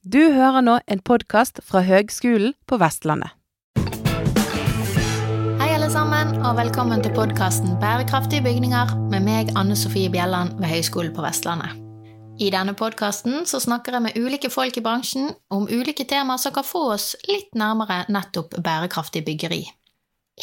[0.00, 3.34] Du hører nå en podkast fra Høgskolen på Vestlandet.
[5.60, 10.72] Hei alle sammen, og velkommen til podkasten Bærekraftige bygninger med meg, Anne Sofie Bjelland ved
[10.72, 11.76] Høgskolen på Vestlandet.
[12.40, 16.64] I denne podkasten snakker jeg med ulike folk i bransjen om ulike temaer som kan
[16.64, 19.66] få oss litt nærmere nettopp bærekraftig byggeri.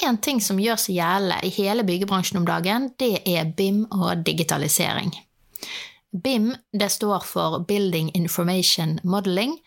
[0.05, 4.21] En ting som gjør seg gjeldende i hele byggebransjen om dagen, det er BIM og
[4.21, 5.17] digitalisering.
[6.23, 9.57] BIM det står for Building Information Modeling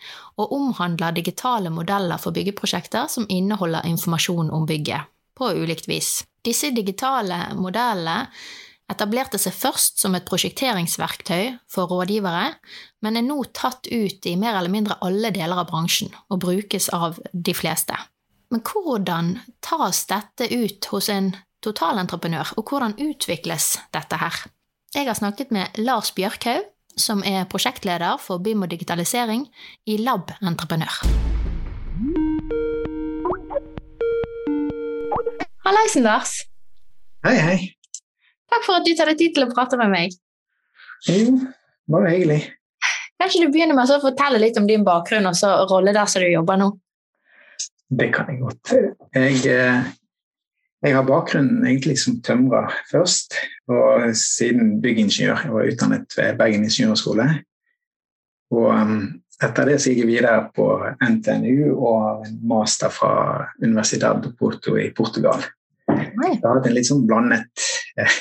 [0.40, 6.20] og omhandler digitale modeller for byggeprosjekter som inneholder informasjon om bygget, på ulikt vis.
[6.44, 8.24] Disse digitale modellene
[8.90, 12.54] etablerte seg først som et prosjekteringsverktøy for rådgivere,
[13.04, 16.90] men er nå tatt ut i mer eller mindre alle deler av bransjen og brukes
[16.96, 17.94] av de fleste.
[18.50, 21.30] Men hvordan tas dette ut hos en
[21.62, 24.40] totalentreprenør, og hvordan utvikles dette her?
[24.90, 26.64] Jeg har snakket med Lars Bjørkhaug,
[26.98, 29.44] som er prosjektleder for BIM og digitalisering
[29.86, 30.96] i Lab Entreprenør.
[35.62, 36.32] Hallaisen, Lars.
[37.22, 37.54] Hei, hei.
[38.50, 40.18] Takk for at du tar deg tid til å prate med meg.
[41.06, 41.38] Jo,
[41.86, 42.40] bare hyggelig.
[43.22, 46.26] Kanskje du begynner med å fortelle litt om din bakgrunn og så rolle der som
[46.26, 46.72] du jobber nå?
[47.94, 48.74] Det kan jeg godt.
[49.14, 49.86] Jeg eh,
[50.80, 53.36] jeg har bakgrunn egentlig som tømrer først,
[53.68, 55.42] og siden byggingeniør.
[55.44, 57.26] Jeg var utdannet ved Bergen ingeniørskole.
[58.50, 59.02] Og um,
[59.40, 60.66] etter det så gikk jeg videre på
[61.04, 63.12] NTNU og en master fra
[63.62, 65.44] Universidad de Porto i Portugal.
[65.90, 67.68] Jeg har hatt en litt sånn blandet
[67.98, 68.18] eh,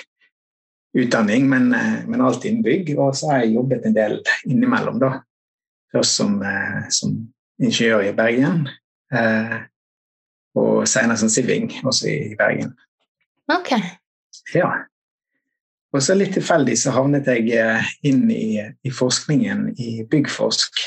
[1.00, 2.94] utdanning, men, eh, men alt innen bygg.
[2.98, 5.16] Og så har jeg jobbet en del innimellom, da.
[5.94, 7.16] Først som, eh, som
[7.60, 8.68] ingeniør i Bergen.
[9.14, 9.58] Eh,
[10.60, 12.76] og senere som Siving, også i Bergen.
[13.50, 13.74] Ok.
[14.56, 14.70] Ja.
[15.90, 20.84] Og så litt tilfeldig så havnet jeg eh, inn i, i forskningen i Byggforsk.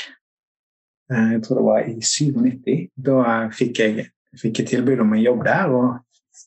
[1.11, 2.77] Eh, jeg tror det var i 97.
[3.09, 3.17] Da
[3.55, 4.07] fikk jeg,
[4.39, 5.89] fikk jeg tilbud om en jobb der, og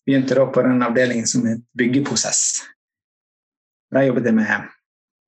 [0.06, 2.62] begynte da på den avdelingen som het byggeprosess.
[3.92, 4.72] Der jobbet jeg med,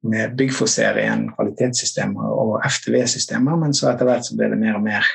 [0.02, 5.06] med byggforserien, kvalitetssystemer og FTV-systemer, men så etter hvert så ble det mer og mer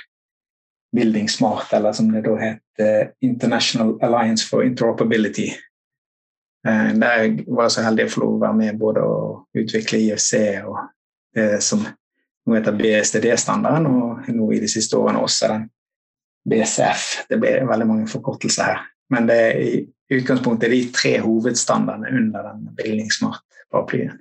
[0.94, 5.48] Building Smart, eller som det da het International Alliance for Interoperability.
[6.68, 9.18] Eh, der jeg var så heldig å få lov å være med både å
[9.60, 10.34] utvikle IFC
[10.64, 10.78] og
[11.36, 15.66] det som nå heter BSDD-standarden, og nå i de siste årene også den
[16.50, 17.06] BCF.
[17.30, 18.82] Det ble veldig mange forkortelser her.
[19.14, 19.74] Men det er i
[20.18, 24.20] utgangspunktet de tre hovedstandardene under den Building Smart-paraplyen.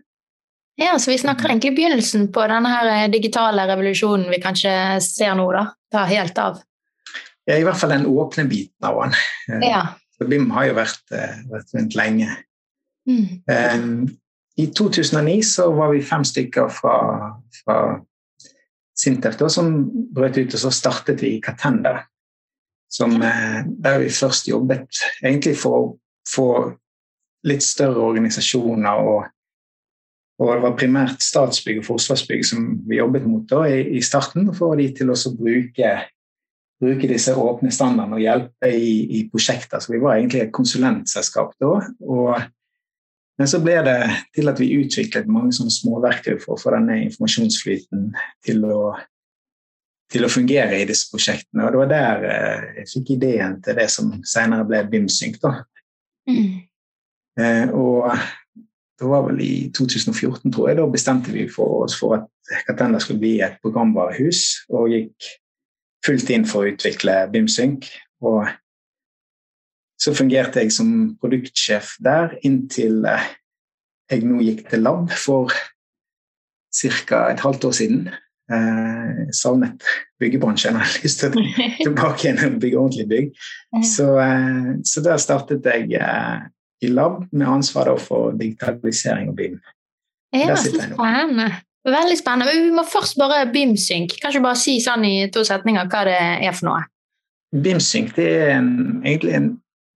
[0.81, 4.72] Ja, så Vi snakker egentlig begynnelsen på denne her digitale revolusjonen vi kanskje
[5.05, 5.50] ser nå.
[5.53, 6.60] da ta helt av?
[7.44, 9.15] Ja, I hvert fall den åpne biten av den.
[9.50, 9.83] Eh, ja.
[10.16, 12.37] Så BIM har jo vært, eh, vært rundt lenge.
[13.09, 13.43] Mm.
[13.50, 14.19] Um,
[14.56, 16.97] I 2009 så var vi fem stykker fra,
[17.65, 17.78] fra
[18.94, 19.72] Sintef da, som
[20.15, 22.04] brøt ut, og så startet vi i Katenda.
[22.93, 25.87] Som, der vi først jobbet egentlig for å
[26.28, 26.49] få
[27.49, 29.31] litt større organisasjoner og
[30.41, 34.48] og det var primært Statsbygg og Forsvarsbygg som vi jobbet mot da, i, i, starten,
[34.48, 35.93] for å få de til å bruke,
[36.82, 39.82] bruke, disse åpne standardene og hjelpe i, i, prosjekter.
[39.82, 41.76] Så vi var egentlig et konsulentselskap da.
[42.09, 42.32] Og,
[43.38, 43.98] men så ble det
[44.34, 48.10] til at vi utviklet mange sånne småverktøy for å få denne informasjonsflyten
[48.48, 48.82] til å,
[50.12, 51.69] til å fungere i disse prosjektene.
[51.69, 55.38] Og det var der eh, jeg fikk ideen til det som senere ble BIMSync.
[55.44, 55.59] da.
[56.31, 56.62] Mm.
[57.38, 58.10] Eh, og
[59.02, 63.00] det var vel i 2014, tror jeg, da bestemte vi for oss for at Katenda
[63.02, 65.30] skulle bli et programvarehus, og gikk
[66.06, 67.88] fullt inn for å utvikle BIMSync.
[68.26, 68.46] Og
[70.02, 70.92] så fungerte jeg som
[71.22, 73.26] produktsjef der inntil eh,
[74.12, 75.52] jeg nå gikk til lab for
[76.72, 77.26] ca.
[77.30, 78.06] et halvt år siden.
[78.52, 79.82] Eh, savnet
[80.20, 80.74] byggebransjen.
[80.78, 81.44] Jeg har lyst til å
[81.86, 83.30] tilbake igjen og bygge ordentlig bygg.
[83.86, 86.42] Så, eh, så der startet jeg eh,
[86.82, 89.59] i lab med ansvar for digitalisering og BIM.
[90.32, 91.50] Ja, så spennende.
[91.84, 92.53] Veldig spennende.
[92.54, 94.15] Vi må først bare BIM-synk.
[94.20, 96.84] Kan ikke bare si sånn i to setninger hva det er for noe?
[97.53, 98.71] BIM-synk er en,
[99.03, 99.51] egentlig en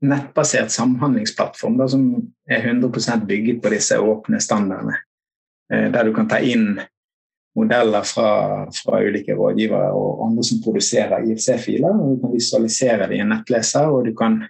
[0.06, 2.08] nettbasert samhandlingsplattform da, som
[2.50, 4.99] er 100% bygget på disse åpne standardene.
[5.72, 6.75] Eh, der du kan ta inn
[7.56, 8.31] modeller fra,
[8.76, 11.94] fra ulike rådgivere og andre som produserer IFC-filer.
[11.94, 14.43] og Du kan visualisere det i en nettleser, og du kan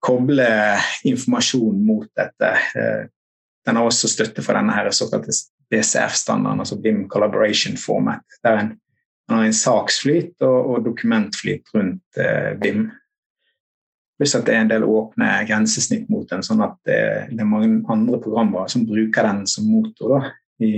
[0.00, 0.50] koble
[1.08, 2.52] informasjon mot dette.
[2.76, 3.08] Eh,
[3.66, 5.34] den har også støtte for denne her såkalte
[5.70, 8.24] BCF-standarden, altså BIM Collaboration Format.
[8.44, 8.72] Der en,
[9.30, 12.88] har en saksflyt og, og dokumentflyt rundt eh, BIM.
[14.18, 17.00] Pluss at det er en del åpne grensesnitt mot den, sånn at det,
[17.30, 20.72] det er mange andre programmer som bruker den som motor da, i,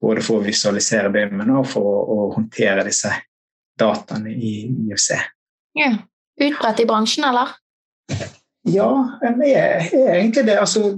[0.00, 3.10] både for å visualisere BIM-en og for å, å, håndtere disse
[3.80, 5.10] dataene i IFC.
[5.78, 5.94] Ja.
[6.40, 7.50] Utbredt i bransjen, eller?
[8.68, 8.90] Ja,
[9.40, 10.58] det er, er egentlig det.
[10.60, 10.92] Altså,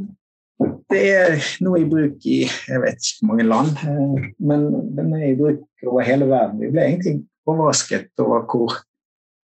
[0.93, 4.64] det er noe i bruk i jeg vet ikke hvor mange land, eh, men
[4.97, 6.61] den er i bruk over hele verden.
[6.62, 7.14] Vi ble egentlig
[7.49, 8.76] overrasket over hvor,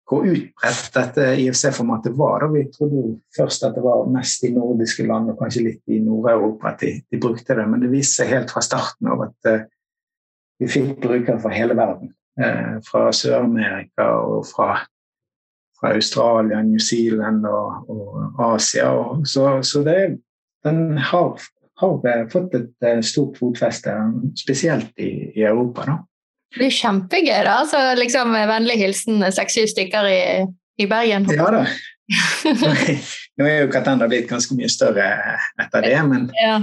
[0.09, 2.47] hvor utbredt dette IFC-formatet var.
[2.53, 6.03] Vi trodde jo først at det var mest i nordiske land og kanskje litt i
[6.05, 9.51] Nord-Europa at de, de, brukte det, men det viste seg helt fra starten av at
[9.51, 9.67] uh,
[10.59, 12.15] vi fikk brukere fra hele verden.
[12.39, 14.85] Uh, fra Sør-Amerika og fra,
[15.81, 18.91] fra, Australia, New Zealand og, og Asia.
[18.91, 20.19] Og, så, så det
[20.67, 21.41] den har,
[21.81, 23.95] har fått et eh, stort fotfeste,
[24.37, 25.87] spesielt i, i Europa.
[25.87, 25.99] da.
[26.49, 27.61] Det blir kjempegøy, da.
[27.69, 30.23] Så liksom Vennlig hilsen seks-syv stykker i,
[30.81, 31.29] i, Bergen.
[31.35, 31.65] Ja da.
[33.39, 35.11] Nå er jo Katenda blitt ganske mye større
[35.61, 36.55] etter det, men, ja.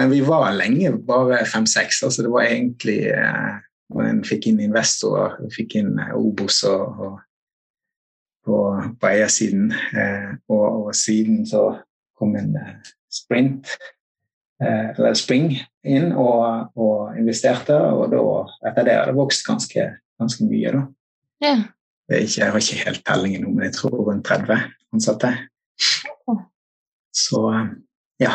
[0.00, 2.00] men vi var lenge bare fem-seks.
[2.08, 3.54] Altså det var egentlig eh,
[3.94, 7.20] En fikk inn investorer, fikk inn eh, Obos og, og
[8.44, 8.58] på,
[9.00, 9.72] på eiersiden.
[10.48, 11.66] og, og, siden så
[12.18, 12.56] kom en
[13.12, 13.70] sprint,
[14.62, 15.52] eh, eller spring,
[15.84, 17.76] inn og, og, investerte.
[17.76, 18.22] Og da,
[18.70, 19.88] etter det har det vokst ganske,
[20.20, 20.74] ganske mye.
[20.76, 20.84] da.
[21.44, 21.56] Ja.
[22.12, 24.58] Ikke, jeg har ikke helt tellingen nå, men jeg tror rundt 30
[24.92, 25.30] ansatte.
[27.14, 27.40] Så
[28.20, 28.34] ja.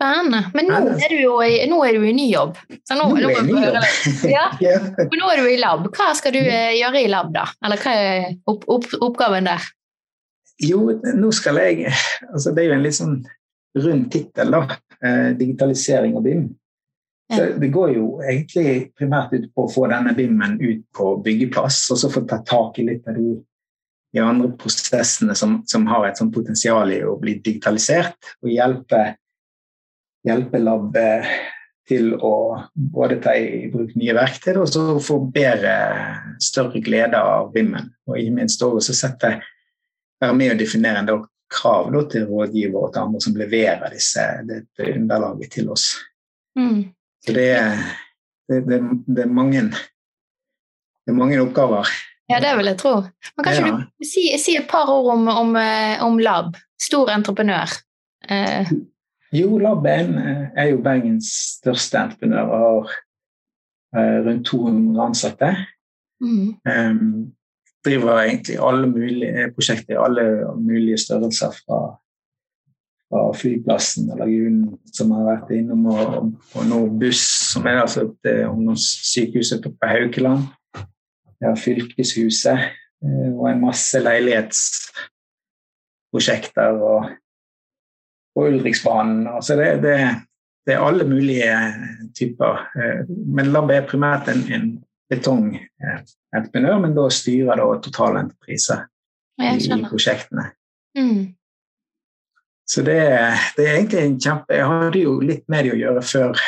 [0.00, 0.38] Spennende.
[0.56, 2.54] Men nå er, du jo i, nå er du i ny jobb.
[2.88, 3.58] Så nå, nå, er, nå,
[4.32, 4.46] ja.
[5.04, 5.90] nå er du i lab.
[5.92, 7.44] Hva skal du eh, gjøre i lab, da?
[7.66, 9.66] Eller hva er opp, opp, oppgaven der?
[10.60, 10.86] Jo,
[11.16, 11.92] nå skal jeg
[12.28, 13.20] altså Det er jo en litt sånn
[13.80, 16.48] rund tittel, eh, digitalisering av BIM.
[17.30, 21.84] Så det går jo egentlig primært ut på å få denne BIM-en ut på byggeplass,
[21.92, 23.36] og så få ta tak i litt av de,
[24.16, 29.04] de andre prosessene som, som har et sånt potensial i å bli digitalisert, og hjelpe,
[30.26, 30.96] hjelpe lab
[31.90, 32.34] til å
[32.74, 35.72] både ta i bruk nye verktøy og så få bedre,
[36.42, 37.88] større glede av BIM-en.
[38.06, 39.32] Og ikke minst også sette,
[40.20, 44.26] være med å definere en krav da, til rådgiver og til andre som leverer disse,
[44.46, 45.88] dette underlaget til oss.
[46.58, 46.92] Mm.
[47.24, 47.50] Så det
[48.50, 51.90] det, det, det, er mange, det er mange oppgaver.
[52.30, 52.94] Ja, det vil jeg tro.
[53.36, 53.76] Men Kanskje ja.
[53.86, 57.70] du si, si, et par ord om, om, eh, om Lab, stor entreprenør?
[58.26, 58.72] Eh.
[59.32, 61.26] Jo, Lab er, er, jo Bergens
[61.60, 62.88] største entreprenør og
[63.94, 65.56] har eh, rundt 200 ansatte.
[66.20, 66.54] Mm.
[66.66, 67.32] Um,
[67.84, 71.50] driver egentlig alle mulige prosjekter i alle mulige størrelser.
[71.62, 71.96] Fra,
[73.10, 77.22] fra flyplassen og lagunen som har vært innom, og, og nå buss,
[77.52, 80.42] som er altså til ungdomssykehuset på Haukeland.
[81.40, 87.04] Ja, fylkeshuset eh, og en masse leilighetsprosjekter og,
[88.36, 89.26] og Ulriksbanen.
[89.30, 89.96] Altså det, det,
[90.66, 91.56] det, er alle mulige
[92.16, 92.62] typer.
[92.76, 94.70] Eh, men Lab er primært en, en
[95.10, 98.86] betongentreprenør, men da styrer da totalentrepriser
[99.40, 100.50] i, i prosjektene.
[100.98, 101.34] Mm.
[102.70, 102.98] Så det,
[103.56, 106.42] det, er egentlig en kjempe Jeg hadde jo litt med det å gjøre før,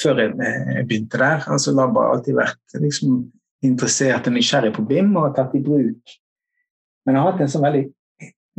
[0.00, 1.44] før jeg eh, begynte der.
[1.52, 3.18] Altså Lab har alltid vært liksom,
[3.66, 6.16] interessert og nysgjerrig på BIM og tatt i bruk.
[7.04, 7.84] Men jeg har hatt en sånn veldig,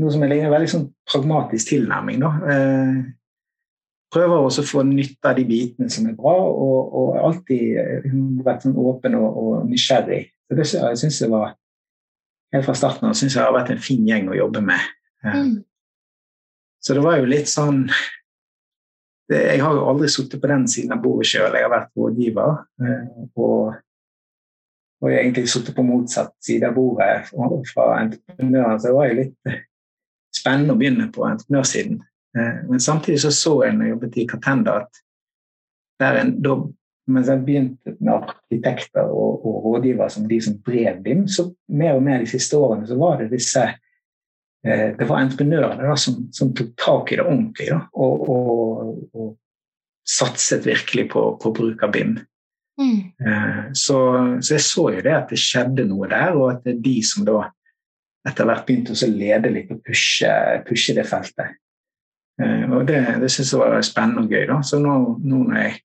[0.01, 2.21] noe som er en veldig sånn pragmatisk tilnærming.
[2.23, 2.31] Da.
[2.51, 3.01] Eh,
[4.11, 8.07] prøver også å få nytte av de bitene som er bra, og, og alltid eh,
[8.43, 10.25] vært sånn åpen og, og nysgjerrig.
[10.47, 11.57] Så det jeg synes jeg var
[12.51, 14.87] Helt fra starten av syns jeg har vært en fin gjeng å jobbe med.
[15.23, 15.61] Mm.
[16.83, 17.85] Så det var jo litt sånn
[19.31, 21.95] det, Jeg har jo aldri sittet på den siden av bordet sjøl, jeg har vært
[21.95, 22.57] rådgiver.
[22.83, 23.05] Eh,
[23.39, 23.77] og,
[24.99, 27.29] og jeg egentlig sittet på motsatt side av bordet
[27.71, 29.53] fra entreprenøren, så det var jo litt
[30.35, 32.01] spennende å begynne på entreprenørsiden.
[32.37, 35.01] Eh, men samtidig så, så jeg når jeg jobbet i Katenda, at
[36.01, 36.55] en, da,
[37.11, 41.97] mens jeg begynte med arkitekter og, og rådgivere som de som drev BIM, så mer
[41.97, 46.23] og mer de siste årene så var det disse eh, det var entreprenørene da, som,
[46.33, 49.31] som, tok tak i det ordentlig da, og, og, og,
[50.11, 52.15] satset virkelig på, på bruk av BIM.
[52.81, 52.95] Mm.
[53.21, 53.97] Eh, så,
[54.41, 56.95] så, jeg så jo det at det skjedde noe der, og at det er de
[57.05, 57.43] som da
[58.27, 60.31] etter hvert begynte å lede litt og pushe,
[60.67, 61.57] pushe det feltet.
[62.41, 64.45] Eh, og det, det syns jeg var spennende og gøy.
[64.49, 64.59] Da.
[64.65, 65.77] Så nå, nå når jeg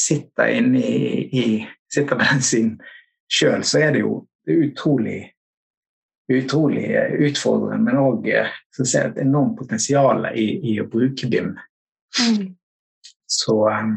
[0.00, 1.44] sitter inne i, i
[1.90, 2.72] sitter den siden
[3.30, 4.14] sjøl, så er det jo
[4.46, 5.20] det utrolig,
[6.30, 6.86] utrolig
[7.28, 11.52] utfordrende, men òg et enormt potensial i, i, å bruke BIM.
[12.20, 12.54] Mm.
[13.30, 13.92] Så, eh,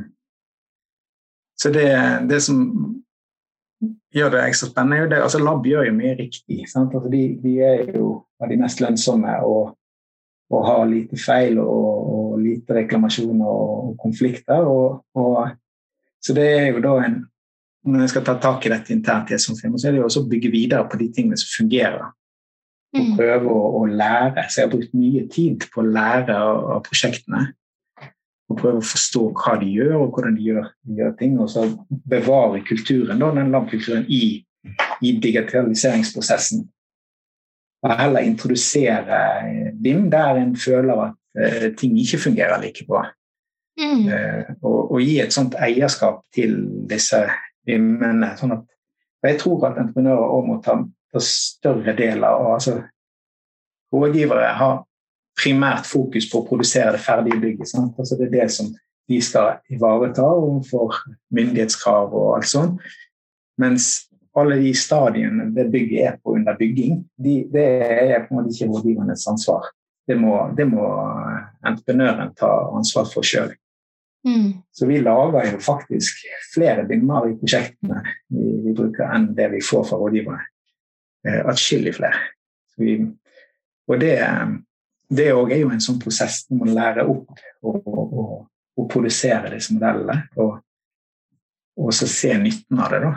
[1.61, 1.87] så det,
[2.29, 2.59] det, som
[4.13, 6.59] gjør det ekstra spennende, det altså Lab gjør jo mye riktig.
[6.65, 9.39] Altså de, de, er jo av de mest lønnsomme.
[9.43, 9.77] og
[10.53, 14.67] og har lite feil og, og lite reklamasjoner og konflikter.
[14.69, 15.49] Og,
[16.21, 17.23] Så det er jo da en
[17.83, 19.97] Når jeg skal ta tak i dette internt, i et sånt firma, så er det
[19.99, 22.05] jo også å bygge videre på de tingene som fungerer.
[22.95, 23.17] Og Mm.
[23.17, 24.45] prøve å, å lære.
[24.49, 27.41] Så jeg har brukt mye tid på å lære av, av prosjektene.
[28.53, 31.39] Og prøve å forstå hva de gjør, og hvordan de gjør, de gjør ting.
[31.41, 31.65] Og så
[32.09, 34.43] bevare kulturen, da, den lab-kulturen i,
[35.01, 36.67] i digitaliseringsprosessen.
[37.83, 39.17] Og heller introdusere
[39.83, 43.07] BIM der en føler at uh, ting ikke fungerer like bra.
[43.81, 44.05] Mm.
[44.07, 46.55] Uh, og, og gi et sånt eierskap til
[46.87, 47.25] disse
[47.67, 48.35] BIM-ene.
[48.39, 48.63] Sånn at,
[49.25, 50.77] jeg tror at entreprenører òg må ta,
[51.11, 52.79] ta større deler av altså,
[53.93, 54.79] Rådgivere har
[55.39, 57.69] primært fokus på å produsere det ferdige bygget.
[57.71, 57.99] Sant?
[57.99, 58.71] Altså, det er det som
[59.09, 60.95] de skal ivareta overfor
[61.35, 62.83] myndighetskrav og alt sånt.
[63.61, 63.89] Mens
[64.39, 68.53] alle de stadiene det bygget er på under bygging, de, det er på en måte
[68.53, 69.67] ikke rådgivernes ansvar.
[70.07, 70.87] Det må, det må
[71.63, 73.53] entreprenøren ta ansvar for sjøl.
[74.27, 74.63] Mm.
[74.71, 76.23] Så vi lager jo faktisk
[76.53, 77.99] flere bimmer i prosjektene
[78.31, 80.39] vi, vi bruker enn det vi får fra rådgivere.
[81.27, 82.21] Eh, Atskillig flere.
[82.71, 82.95] Så vi,
[83.87, 84.15] og det,
[85.15, 86.43] det òg er jo en sånn prosess.
[86.49, 90.25] Du må lære opp og produsere disse modellene.
[90.41, 90.57] Og,
[91.79, 93.13] og så se nytten av det, da.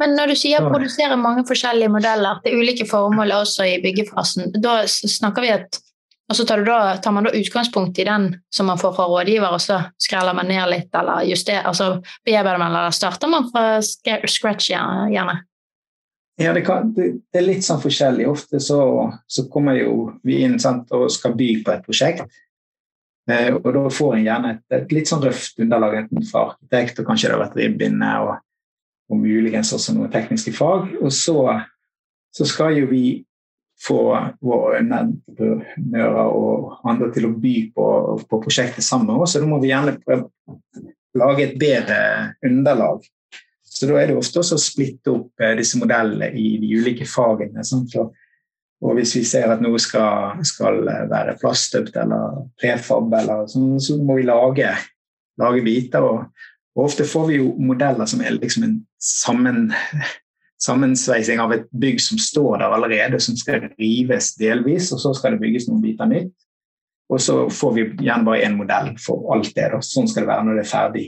[0.00, 4.78] Men når du sier produsere mange forskjellige modeller til ulike formål også i byggefasen, da
[4.88, 5.82] snakker vi at
[6.26, 9.04] og så tar, du da, tar man da utgangspunkt i den som man får fra
[9.06, 13.46] rådgiver, og så skreller man ned litt, eller justerer, altså bearbeider man, eller starter man
[13.52, 15.36] fra scratch gjerne?
[16.36, 18.26] Ja, det, kan, det, det er litt sånn forskjellig.
[18.28, 18.80] Ofte så,
[19.24, 22.42] så kommer jo vi inn sant, og skal by på et prosjekt.
[23.30, 27.00] Eh, og da får en gjerne et, et litt sånn røft underlag enten fra arkitekt,
[27.00, 28.36] og kanskje det har vært ribbinne, og,
[29.10, 30.92] og muligens også noen tekniske fag.
[31.00, 31.38] Og så,
[32.36, 33.06] så skal jo vi
[33.86, 34.00] få
[34.44, 37.88] våre entreprenører og andre til å by på,
[38.28, 40.60] på prosjektet sammen med oss, så da må vi gjerne prøve å
[41.16, 41.98] lage et bedre
[42.44, 43.04] underlag.
[43.76, 47.04] Så da er det ofte også å splitte opp eh, disse modellene i de ulike
[47.08, 47.64] fagene.
[47.66, 47.82] Så,
[48.80, 50.80] og hvis vi ser at noe skal, skal
[51.10, 54.70] være plaststøpt eller prefab, eller sånn, så må vi lage,
[55.42, 56.06] lage biter.
[56.08, 59.68] Og, og ofte får vi jo modeller som er liksom en sammen,
[60.66, 65.36] sammensveising av et bygg som står der allerede, som skal rives delvis, og så skal
[65.36, 66.32] det bygges noen biter nytt.
[67.12, 69.68] Og så får vi gjerne bare én modell for alt det.
[69.76, 69.84] Da.
[69.84, 71.04] Sånn skal det være når det er ferdig.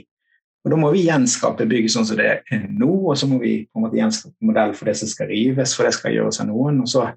[0.65, 3.63] Og Da må vi gjenskape bygget sånn som det er nå, og så må vi
[3.69, 6.49] på en måte gjenskape modell for det som skal rives, for det skal gjøres av
[6.51, 6.81] noen.
[6.83, 7.07] og så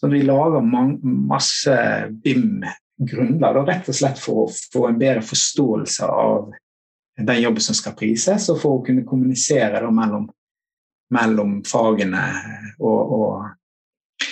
[0.00, 1.74] Sånn vi lager masse
[2.24, 6.54] BIM-grunnlag, rett og slett for å få en bedre forståelse av
[7.20, 10.24] den jobben som skal prises, og for å kunne kommunisere da, mellom,
[11.12, 12.22] mellom fagene.
[12.80, 14.24] Og, og,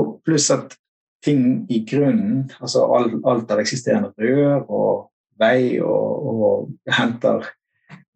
[0.00, 0.72] og pluss at
[1.20, 4.92] ting i grunnen, altså alt, alt av eksisterende rør og
[5.40, 7.44] vei, og, og henter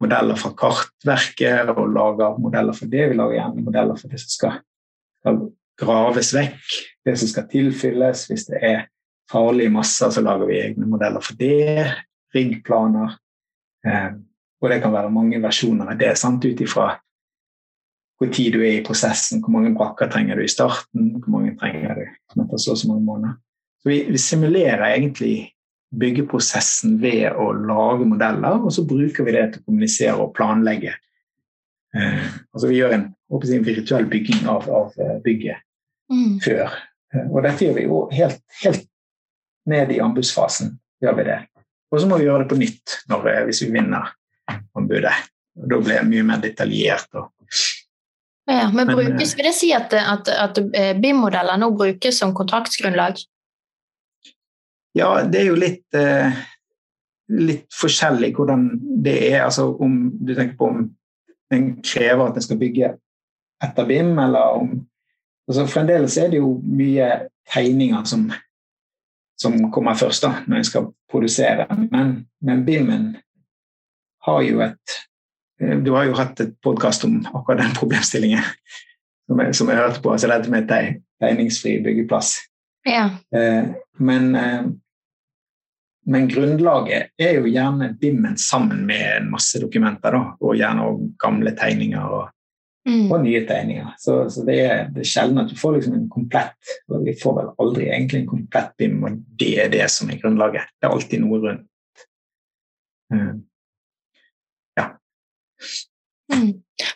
[0.02, 3.08] modeller fra kartverket og lager modeller for det.
[3.10, 4.58] Vi lager gjerne modeller for det som skal,
[5.22, 5.40] skal
[5.80, 6.58] graves vekk,
[7.06, 8.26] det som skal tilfylles.
[8.30, 8.84] Hvis det er
[9.30, 11.88] farlige masser, så lager vi egne modeller for det.
[12.34, 13.16] Riggplaner.
[13.86, 14.12] Eh,
[14.62, 16.94] og det kan være mange versjoner av det, ut ifra
[18.14, 21.56] hvor tid du er i prosessen, hvor mange brakker trenger du i starten, hvor mange
[21.58, 23.34] trenger du etter så og så mange måneder.
[23.82, 25.34] Så vi, vi simulerer egentlig
[26.00, 30.94] byggeprosessen ved å lage modeller, og så bruker vi det til å kommunisere og planlegge.
[31.94, 35.62] Eh, altså vi gjør en, jeg, en virtuell bygging av, av eh, bygget
[36.12, 36.34] Mm.
[36.44, 36.68] før.
[37.14, 38.82] Eh, Og dette gjør vi jo helt, helt
[39.66, 40.74] ned i anbudsfasen.
[41.02, 41.38] gjør vi det.
[41.92, 44.10] Og så må vi gjøre det på nytt når, eh, hvis vi vinner
[44.76, 45.14] anbudet.
[45.56, 47.08] Og da blir det mye mer detaljert.
[47.14, 47.30] Og,
[48.46, 50.58] Ja, men, Men, brukes, vil det si at, at, at
[51.00, 53.16] BIM-modeller nå brukes som kontraktsgrunnlag?
[54.94, 56.36] Ja, det er jo litt, eh,
[57.34, 58.68] litt forskjellig hvordan
[59.04, 59.40] det er.
[59.46, 60.84] Altså om du tenker på om
[61.54, 62.94] en krever at en skal bygge
[63.64, 64.72] etter BIM, eller om
[65.48, 67.08] altså Fremdeles er det jo mye
[67.52, 68.28] tegninger som,
[69.40, 71.66] som kommer først da, når en skal produsere.
[71.90, 73.10] Men, men BIM-en
[74.24, 74.96] har jo et
[75.60, 78.44] eh, Du har jo hatt et podkast om akkurat den problemstillingen
[79.28, 80.12] som jeg, som jeg hørte på.
[80.12, 82.36] altså Dette med teg, tegningsfri byggeplass.
[82.88, 83.08] Ja.
[83.36, 84.64] Eh, men, eh,
[86.06, 91.10] men grunnlaget er jo gjerne BIM-en sammen med en masse dokumenter, da, og gjerne også
[91.24, 92.30] gamle tegninger og,
[92.84, 93.06] Mm.
[93.12, 93.94] og nye tegninger.
[93.96, 97.14] Så, så det, er, det er sjelden at du får liksom en komplett og Vi
[97.16, 100.68] får vel aldri egentlig en komplett BIM, og det er det som er grunnlaget.
[100.76, 101.64] Det er alltid noe rundt.
[104.76, 104.90] ja
[106.34, 106.52] Mm.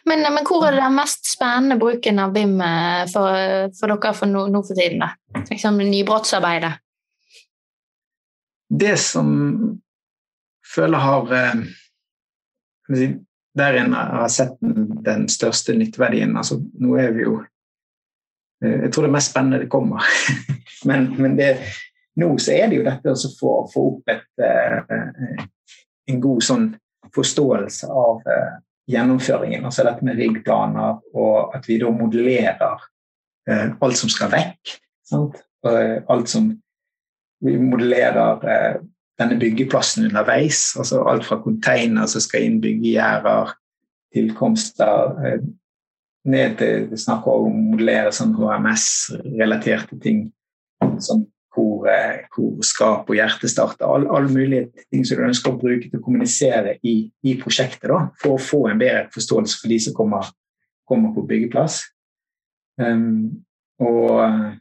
[0.08, 4.28] Men, men hvor er den mest spennende bruken av BIM eh, for, for dere for
[4.30, 5.04] nå, nå for tiden?
[5.04, 5.42] da?
[5.50, 6.72] Liksom nybrottsarbeidet?
[8.68, 9.28] Det som
[10.74, 13.14] føler har eh,
[13.58, 14.56] der en har sett
[15.04, 16.36] den største nytteverdien.
[16.36, 17.38] Altså, nå er vi jo
[18.64, 20.04] eh, Jeg tror det mest spennende det kommer.
[20.88, 21.56] men, men det,
[22.20, 25.42] nå så er det jo dette å få, få, opp et, uh,
[26.08, 26.68] en god sånn
[27.14, 28.54] forståelse av uh,
[28.90, 29.64] gjennomføringen.
[29.64, 32.86] Altså dette med riggplaner, og at vi da modellerer
[33.48, 34.74] alt som skal vekk.
[35.08, 35.38] Sant?
[35.64, 36.50] alt som
[37.44, 38.80] Vi modellerer
[39.18, 40.76] denne byggeplassen underveis.
[40.78, 43.54] altså Alt fra container som skal inn, byggegjerder,
[44.14, 45.40] tilkomster eh,
[46.28, 50.28] ned til vi snakker om å modellere sånn HMS-relaterte ting
[51.02, 53.86] som hvor, eh, hvor skap og hjertestarter.
[53.86, 57.88] Alle all mulige ting som du ønsker å bruke til å kommunisere i, i prosjektet
[57.90, 60.30] da, for å få en bedre forståelse for de som kommer,
[60.88, 61.82] kommer på byggeplass.
[62.78, 63.42] Um,
[63.82, 64.52] og eh,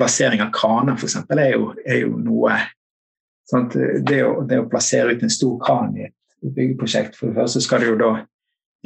[0.00, 2.56] plassering av kraner, f.eks., er, er jo noe
[3.50, 3.76] sant?
[3.76, 7.62] det, å, det, å, plassere ut en stor kran i et byggeprosjekt For det første
[7.64, 8.12] skal du jo da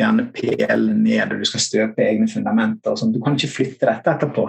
[0.01, 2.97] gjerne pele ned, og du skal støpe egne fundamenter.
[2.99, 3.13] Sånn.
[3.15, 4.49] Du kan ikke flytte dette etterpå.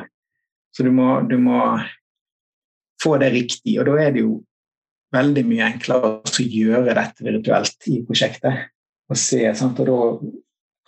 [0.73, 1.59] Så du må, du må
[3.01, 3.77] få det riktig.
[3.77, 4.39] Og da er det jo
[5.13, 8.71] veldig mye enklere å gjøre dette virtuelt i prosjektet.
[9.05, 9.83] Og se, sant?
[9.83, 10.31] Og da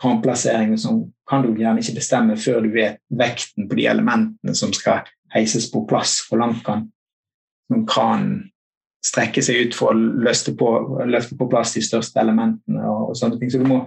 [0.01, 4.73] kranplasseringen som kan du gjerne ikke bestemme før du vet vekten på de elementene som
[4.73, 5.05] skal
[5.37, 6.19] heises på plass.
[6.27, 6.87] Hvor langt kan
[7.87, 8.47] kranen
[9.05, 10.71] strekke seg ut for å løfte på,
[11.07, 12.83] løfte på plass de største elementene.
[12.83, 13.53] og, og sånne ting.
[13.53, 13.83] Så du må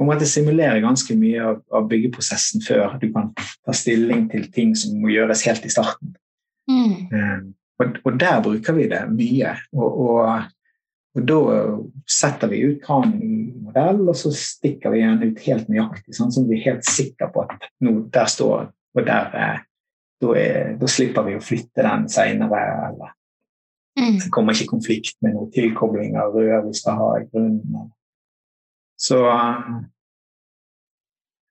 [0.00, 4.46] på en måte simulere ganske mye av, av, byggeprosessen før du kan ta stilling til
[4.54, 6.14] ting som må gjøres helt i starten.
[6.70, 6.94] Mm.
[7.12, 9.52] Um, og, og, der bruker vi det mye.
[9.76, 10.48] Og, og,
[11.18, 11.40] og, da
[12.08, 16.32] setter vi ut kranen i modell, og så stikker vi den ut helt nøyaktig, sånn
[16.32, 19.58] som vi er helt sikre på at nå, der står og der eh,
[20.20, 22.60] da, er, da, slipper vi å flytte den seinere.
[22.90, 23.14] Eller
[23.98, 24.18] Mm.
[24.18, 27.90] Det kommer ikke konflikt med noen tilkobling av rør vi skal ha i grunnen.
[29.00, 29.18] Så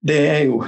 [0.06, 0.62] det er jo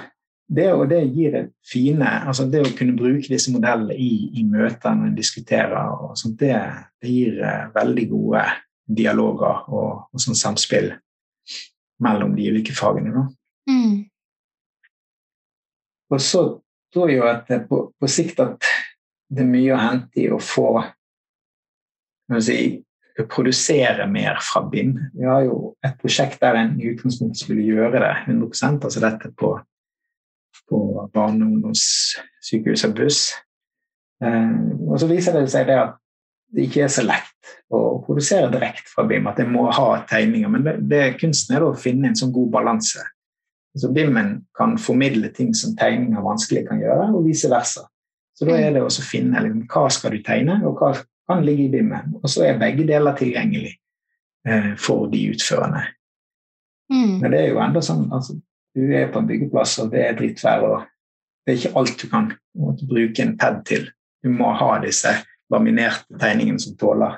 [0.52, 4.44] det, og det gir det fine altså Det å kunne bruke disse modellene i, i
[4.44, 6.58] møter når en diskuterer, og sånt, det,
[7.00, 8.44] det, gir eh, veldig gode
[8.92, 10.92] dialoger og, og sånn samspill
[12.04, 13.30] mellom de ulike fagene.
[13.70, 13.96] Mm.
[16.12, 16.44] Og så
[16.94, 18.70] tror jo at på, på sikt at
[19.32, 20.74] det er mye å hente i å få
[22.44, 22.82] si,
[23.32, 24.94] produsere mer fra BIM.
[25.14, 29.32] Vi har jo et prosjekt der en i utgangspunktet skulle gjøre det 100 altså dette
[29.38, 29.54] på,
[30.70, 30.82] på
[31.14, 33.24] barne- og ungdomssykehus og buss.
[34.24, 34.54] Eh,
[34.88, 35.98] og så viser det seg det at
[36.52, 40.52] det ikke er så lett å produsere direkte fra BIM, at jeg må ha tegninger.
[40.52, 43.06] Men det, det kunsten er å finne en sånn god balanse.
[43.76, 47.86] Altså BIM-en kan formidle ting som tegninger vanskelig kan gjøre, og vice versa.
[48.36, 50.92] Så da er det å finne liksom, hva skal du tegne, og hva
[51.30, 52.18] kan ligge i BIM-en.
[52.20, 53.74] Og så er begge deler tilgjengelig
[54.48, 55.86] eh, for de utførende.
[56.92, 57.20] Mm.
[57.22, 58.36] Men det er jo enda sånn altså,
[58.76, 60.84] Du er på en byggeplass, og det er drittvær, og
[61.44, 62.30] det er ikke alt du kan
[62.88, 63.90] bruke en pad til.
[64.24, 65.12] Du må ha disse
[65.52, 67.18] laminerte tegningene som tåler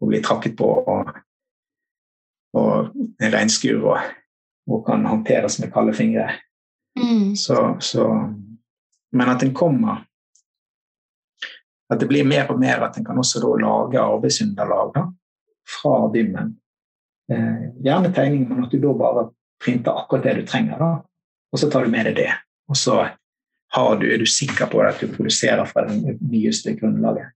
[0.00, 1.08] å bli trakket på, og,
[2.52, 2.90] og
[3.32, 4.10] regnskur og,
[4.70, 6.30] og, kan håndteres med kalde fingre.
[6.98, 7.34] Mm.
[7.36, 8.06] Så, så,
[9.12, 10.04] men at en kommer
[11.90, 15.08] at det blir mer og mer at en kan også lage arbeidsunderlag da,
[15.66, 16.52] fra BIM-en.
[17.32, 19.26] Eh, gjerne tegning, men at du da bare
[19.62, 20.78] printer akkurat det du trenger.
[20.78, 20.90] Da.
[21.50, 22.30] Og så tar du med deg det.
[22.70, 23.02] Og så
[23.98, 27.34] du, er du sikker på at du produserer fra det nyeste grunnlaget.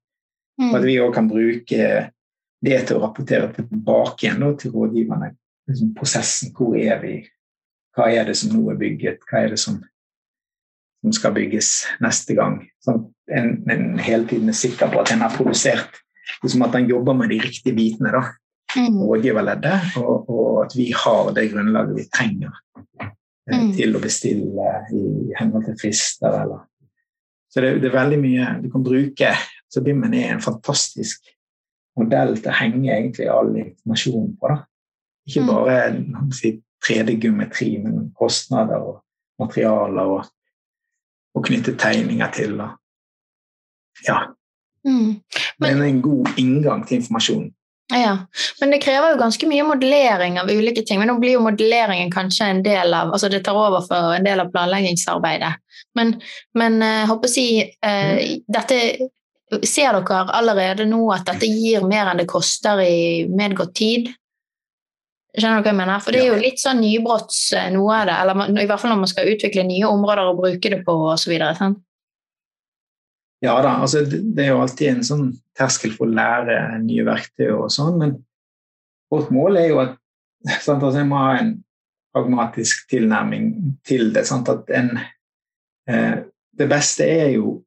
[0.61, 0.75] Mm.
[0.75, 2.11] At vi òg kan bruke
[2.65, 5.33] det til å rapportere tilbake igjen da, til rådgiverne.
[5.71, 6.53] Liksom prosessen.
[6.57, 7.17] Hvor er vi?
[7.95, 9.23] Hva er det som nå er bygget?
[9.31, 9.81] Hva er det som
[11.05, 11.69] som skal bygges
[12.01, 12.63] neste gang.
[12.85, 16.01] Sånn en, en, hele tiden er sikker på at en har produsert
[16.41, 18.11] liksom At en jobber med de riktige bitene.
[18.13, 18.23] da,
[18.73, 18.97] mm.
[18.97, 23.75] rådgiverleddet, og, og, at vi har det grunnlaget vi trenger eh, mm.
[23.77, 25.03] til å bestille i
[25.37, 26.39] henhold til frister.
[26.41, 26.65] Eller.
[27.53, 29.35] Så det, det, er veldig mye du kan bruke.
[29.69, 31.29] Så BIM-en er en fantastisk
[32.01, 34.55] modell til å henge egentlig all informasjon på.
[34.55, 34.59] da.
[35.25, 35.51] Ikke mm.
[35.51, 38.99] bare si, 3D-geometri, men kostnader og
[39.41, 40.27] materialer og
[41.35, 42.57] og knytte tegninger til.
[42.63, 42.79] Og,
[44.07, 44.21] ja.
[44.87, 45.21] Mm.
[45.61, 47.53] Men, er en god inngang til informasjonen.
[47.93, 48.17] Ja,
[48.61, 50.99] Men det krever jo ganske mye modellering av ulike ting.
[51.01, 54.25] Men nå blir jo modelleringen kanskje en del av altså det tar over for en
[54.25, 55.53] del av planleggingsarbeidet.
[55.99, 56.15] Men,
[56.59, 58.49] men jeg eh, håper å si eh, mm.
[58.57, 58.81] dette
[59.69, 64.09] Ser dere allerede nå at dette gir mer enn det koster i medgått tid?
[65.35, 66.03] Skjønner du hva jeg mener?
[66.03, 68.93] For det er jo litt sånn nybrotts eh, noe av det, eller i hvert fall
[68.95, 71.35] når man skal utvikle nye områder og bruke det på osv.
[73.45, 75.27] Ja da, altså det er jo alltid en sånn
[75.59, 78.15] terskel for å lære nye verktøy og sånn, men
[79.13, 79.99] vårt mål er jo at
[80.65, 80.83] sant?
[80.83, 81.53] Altså, jeg må ha en
[82.15, 83.51] pragmatisk tilnærming
[83.87, 84.27] til det.
[84.29, 84.49] Sant?
[84.53, 84.95] At en,
[85.91, 86.17] eh,
[86.55, 87.59] det beste er jo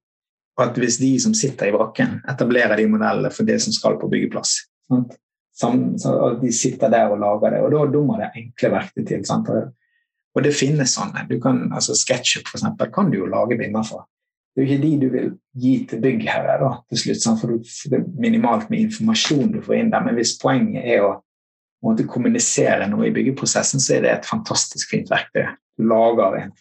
[0.62, 4.10] at hvis de som sitter i brakken, etablerer de modellene for det som skal på
[4.14, 5.18] byggeplass sant?
[5.58, 9.24] De sitter der og lager det, og da, da må det enkle verktøy til.
[9.26, 9.50] Sant?
[9.50, 11.26] Og det finnes sånne.
[11.30, 14.04] Du kan, altså SketchUp for eksempel, kan du jo lage binder fra.
[14.54, 17.42] Det er jo ikke de du vil gi til byggherre til slutt, sant?
[17.42, 20.06] for det er minimalt med informasjon du får inn der.
[20.06, 21.12] Men hvis poenget er å
[21.86, 25.46] måtte kommunisere noe i byggeprosessen, så er det et fantastisk fint verktøy.
[25.78, 26.56] Du lager en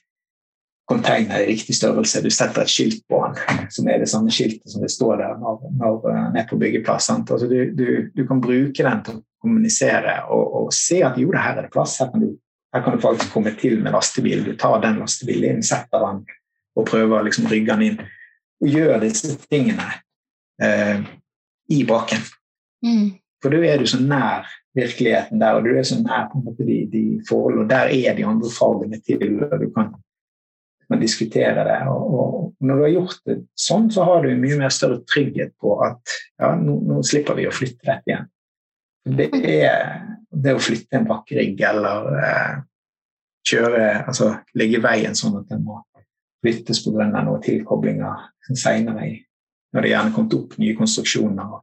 [0.86, 4.70] container i riktig størrelse, du setter et skilt på den som er det samme skiltet
[4.70, 7.10] som det står der når, når er på byggeplass.
[7.10, 11.32] Altså, du, du, du, kan bruke den til å kommunisere og, og, se at jo,
[11.34, 11.98] det her er det plass.
[12.02, 12.36] Her kan, du,
[12.74, 14.44] her kan du faktisk komme til med lastebil.
[14.46, 16.22] Du tar den lastebilen inn, setter den
[16.76, 18.00] og prøver å liksom rygge den inn.
[18.62, 19.88] Og gjør disse tingene
[20.62, 21.02] eh,
[21.72, 22.22] i baken.
[22.84, 23.16] Mm.
[23.42, 24.46] For da er du så nær
[24.76, 27.64] virkeligheten der, og du er så nær på en måte de, de forholdene.
[27.64, 29.38] og der er de andre fagene til.
[29.44, 29.92] og Du kan,
[30.90, 31.78] kan diskuterer det.
[31.90, 35.52] Og, og, når du har gjort det sånn, så har du mye mer større trygghet
[35.60, 38.30] på at ja, nå, nå slipper vi å flytte dette igjen.
[39.06, 39.82] Det er
[40.30, 42.56] det å flytte en bakkerigg eller eh,
[43.46, 45.78] kjøre, altså legge veien sånn at den må
[46.44, 47.06] flyttes pga.
[47.12, 49.12] noen tilkoblinger senere,
[49.74, 51.54] når det gjerne kommet opp nye konstruksjoner.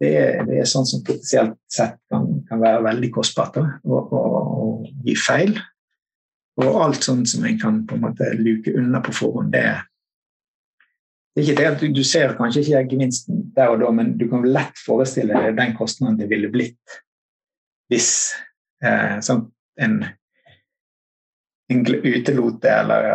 [0.00, 4.70] Det er, det er sånn som potensielt sett kan, kan være veldig kostbart å
[5.04, 5.58] gi feil.
[6.60, 9.86] Og alt sånn som en kan på en måte luke unna på forhånd, det er
[11.30, 14.16] det er ikke det at du, du ser kanskje ikke gevinsten der og da, men
[14.18, 16.96] du kan lett forestille deg den kostnaden det ville blitt
[17.90, 18.10] hvis
[18.86, 19.44] eh, sånn,
[19.82, 19.94] en,
[21.70, 23.08] en utelot det, eller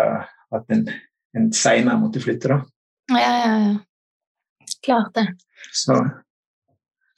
[0.56, 0.86] at en,
[1.36, 2.58] en seinere måtte flytte, da.
[3.16, 4.74] Ja, ja, ja.
[4.84, 5.26] Klart det.
[5.72, 5.96] Så.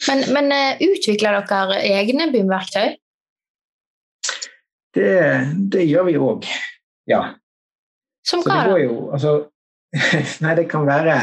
[0.08, 2.94] Men, men uh, utvikler dere egne BIM-verktøy?
[4.98, 5.16] Det,
[5.74, 6.48] det, gjør vi òg,
[7.10, 7.22] ja.
[8.26, 8.78] Som hva da?
[9.14, 9.34] Altså,
[10.44, 11.20] nei, det kan være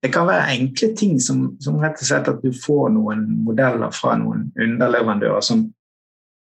[0.00, 3.92] det kan være enkle ting som, som, rett og slett at du får noen modeller
[3.92, 5.66] fra noen underleverandører som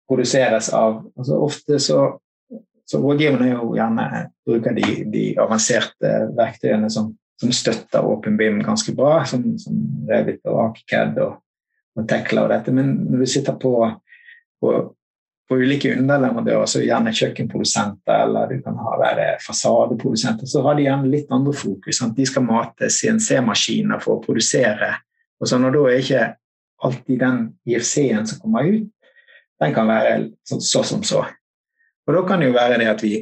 [0.08, 2.06] produseres av altså Ofte så
[2.84, 4.08] så rådgiverne jo gjerne
[4.46, 10.60] bruker de, de avanserte verktøyene som, som støtter OpenBIM ganske bra, som, som Revit og
[10.66, 11.38] ArchiCAD og,
[11.96, 12.74] og Tekla og dette.
[12.76, 13.72] Men når du sitter på,
[14.60, 14.74] på,
[15.48, 20.86] på ulike underleverandører, så gjerne kjøkkenprodusenter eller du kan ha være fasadeprodusenter, så har de
[20.86, 21.98] gjerne litt andre fokus.
[21.98, 22.16] Sant?
[22.16, 24.94] De skal mate CNC-maskiner for å produsere.
[25.40, 26.24] Og så når da er ikke
[26.84, 28.88] alltid den IFC-en som kommer ut,
[29.60, 30.16] den kan være
[30.48, 31.22] så, så som så.
[32.04, 33.14] Og Da kan det jo være det at vi,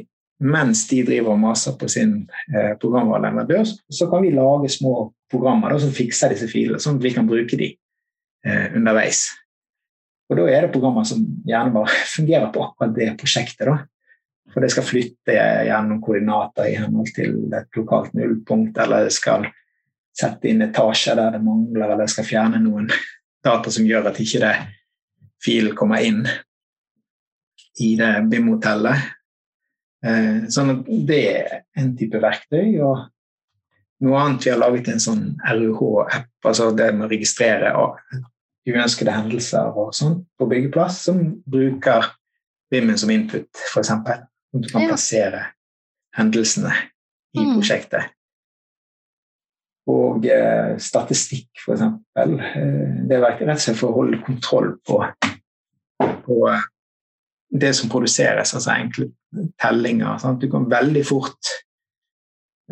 [0.43, 2.15] mens de driver og maser på sin
[2.55, 7.05] eh, programvareleverandør, så kan vi lage små programmer da, som fikser disse filene, sånn at
[7.05, 9.29] vi kan bruke de eh, underveis.
[10.31, 13.67] Og Da er det programmer som gjerne bare fungerer på akkurat det prosjektet.
[13.67, 13.79] da.
[14.53, 15.33] For det skal flytte
[15.67, 19.47] gjennom koordinater i henhold til et lokalt nullpunkt, eller det skal
[20.13, 22.89] sette inn etasjer der det mangler, eller det skal fjerne noen
[23.43, 24.53] data som gjør at ikke det
[25.43, 26.21] filen kommer inn
[27.81, 29.09] i det BIM-hotellet.
[30.05, 32.77] Eh, sånn at det er en type verktøy.
[32.83, 33.09] og
[34.03, 37.71] noe annet vi har laget en sånn RUH-app, altså det med å registrere
[38.69, 42.13] uønskede hendelser og sånn på byggeplass, som bruker
[42.71, 43.91] BIM-en som input, f.eks.
[44.53, 45.47] Du kan plassere
[46.17, 46.73] hendelsene
[47.33, 47.55] i mm.
[47.57, 48.13] prosjektet.
[49.91, 51.83] Og eh, statistikk, f.eks.
[51.83, 52.37] Eh,
[53.09, 55.01] det er rett og slett for å holde kontroll på,
[55.99, 56.39] på
[57.53, 59.11] det som produseres, altså enkle
[59.61, 60.17] tellinger.
[60.21, 60.41] Sant?
[60.41, 61.53] Du kan veldig fort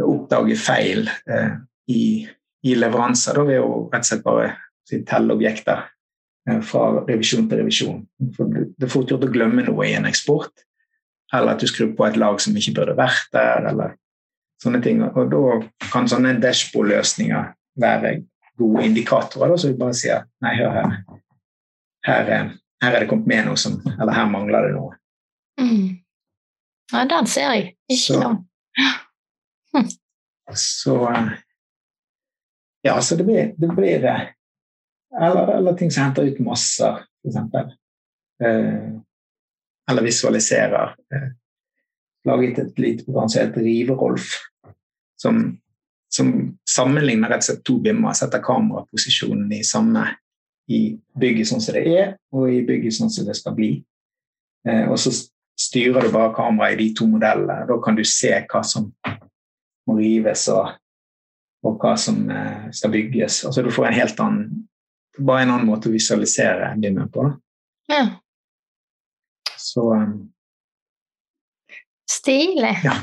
[0.02, 1.58] oppdage feil eh,
[1.92, 2.04] i,
[2.66, 4.52] i, leveranser da, ved å rett og slett bare
[4.92, 5.86] si, telle objekter
[6.50, 8.04] eh, fra revisjon til revisjon.
[8.36, 10.66] For det er fort gjort å glemme noe i en eksport,
[11.34, 13.96] eller at du skrur på et lag som ikke burde vært der, eller
[14.62, 15.02] sånne ting.
[15.08, 15.58] Og da
[15.94, 18.18] kan sånne dashbord-løsninger være
[18.60, 20.98] gode indikatorer, da, så vi bare sier nei, hør her.
[22.06, 22.32] Her,
[22.82, 24.96] her er det kommet med noe som Eller her mangler det noe.
[25.62, 26.02] Mm.
[26.92, 27.76] Ja, den ser jeg.
[27.92, 28.32] Ikke så,
[29.72, 29.88] Hm.
[30.56, 30.96] Så
[32.84, 34.00] Ja, så det blir, det blir
[35.20, 37.36] eller, eller, ting som henter ut masser, f.eks.
[38.44, 38.92] Eh,
[39.92, 40.96] eller visualiserer.
[41.14, 41.30] Eh,
[42.26, 44.30] laget et lite program som heter Riverolf,
[45.22, 45.58] som,
[46.10, 50.08] som sammenligner rett og slett to bimmer, setter kameraposisjonen i samme
[50.72, 50.82] i
[51.20, 53.72] bygget sånn som det er, og i bygget sånn som det skal bli.
[54.68, 55.14] Eh, og så
[55.60, 57.66] styrer du bare kameraet i de to modellene.
[57.68, 58.92] Da kan du se hva som
[59.90, 60.76] må rives, og,
[61.66, 63.44] og hva som eh, skal bygges.
[63.50, 64.68] Altså Du får en helt annen
[65.18, 67.28] bare en annen måte å visualisere dimmen på.
[67.92, 68.06] Ja.
[69.60, 70.32] Så um,
[72.12, 72.74] Stilig.
[72.84, 72.98] Ja.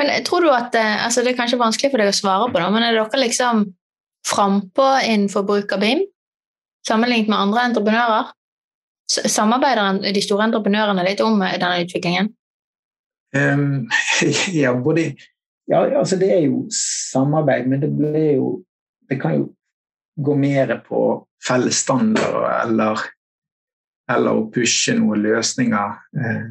[0.00, 2.70] Men tror du at altså Det er kanskje vanskelig for deg å svare på det,
[2.74, 3.66] men er dere liksom
[4.26, 6.02] frampå innenfor bruk av BIM
[6.88, 8.32] sammenlignet med andre entreprenører?
[9.10, 12.32] Samarbeider de store entreprenørene litt om denne utviklingen?
[13.36, 13.86] Um,
[14.62, 15.12] ja, både
[15.68, 18.48] ja, altså det er jo samarbeid, men det blir jo
[19.08, 19.46] Det kan jo
[20.16, 21.00] gå mer på
[21.46, 23.00] felles standarder eller,
[24.10, 25.98] eller å pushe noen løsninger.
[26.18, 26.46] Eh,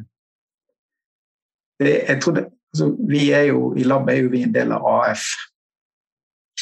[1.80, 4.74] det, jeg tror det, altså, vi er jo, I lab er jo vi en del
[4.76, 5.26] av AF.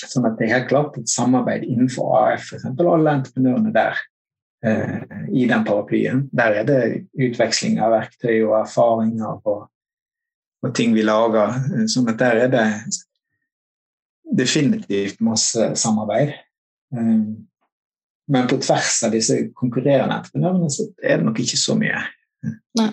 [0.03, 2.65] Sånn at det er helt klart et samarbeid innenfor AF, f.eks.
[2.71, 4.01] alle entreprenørene der
[4.65, 6.25] eh, i den paraplyen.
[6.33, 6.81] Der er det
[7.19, 9.67] utveksling av verktøy og erfaringer og,
[10.63, 11.59] og ting vi lager.
[11.93, 12.67] Sånn at der er det
[14.33, 16.33] definitivt masse samarbeid.
[16.93, 17.23] Eh,
[18.33, 22.05] men på tvers av disse konkurrerende entreprenørene så er det nok ikke så mye.
[22.47, 22.55] Nei.
[22.83, 22.93] Nei.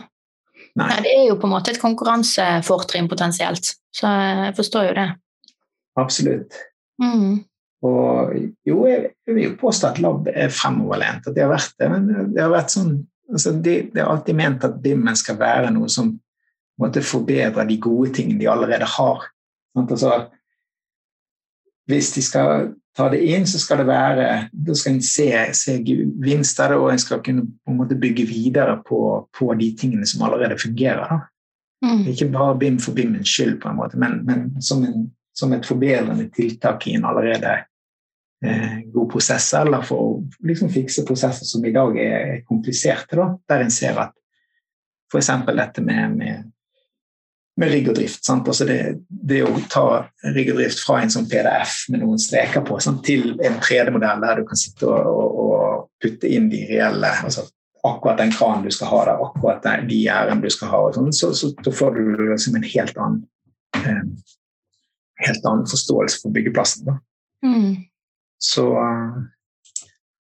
[0.79, 5.07] Nei det er jo på en måte et konkurransefortrinn potensielt, så jeg forstår jo det.
[5.99, 6.57] Absolutt.
[7.01, 7.45] Mm.
[7.87, 8.33] Og
[8.67, 11.87] jo, jeg, vil jo påstå at lab er fremoverlent, at det har vært det.
[11.93, 12.97] Men det har vært sånn
[13.29, 16.11] altså det, de er alltid ment at BIM-en skal være noe som
[16.79, 19.25] måtte forbedre de gode tingene de allerede har.
[19.77, 20.15] Altså,
[21.89, 25.77] hvis de skal ta det inn, så skal det være Da skal en se, se
[25.79, 29.01] det, og en skal kunne på en måte bygge videre på,
[29.39, 31.23] på de tingene som allerede fungerer.
[31.85, 32.03] Mm.
[32.11, 35.65] Ikke bare BIM for BIMens skyld, på en måte, men, men som, en, som, et
[35.65, 37.53] forbedrende tiltak i en allerede
[38.43, 43.29] eh, god prosess, eller for å liksom fikse prosesser som i dag er kompliserte, da,
[43.47, 44.15] der en ser at
[45.09, 45.31] f.eks.
[45.47, 46.49] dette med, med
[47.59, 48.23] med rigg og drift.
[48.29, 49.85] Altså det, det, å ta
[50.35, 53.01] rigg og drift fra en sånn PDF med noen streker på, sant?
[53.05, 57.49] til en 3D-modell der du kan sitte og, og, og, putte inn de reelle altså
[57.87, 61.29] Akkurat den kranen du skal ha der, akkurat de gjerdene du skal ha, sånt, så,
[61.31, 63.21] så, så, får du liksom en helt annen,
[63.79, 64.01] eh,
[65.23, 66.89] helt annen forståelse for byggeplassen.
[67.39, 67.77] Mm.
[68.43, 68.65] Så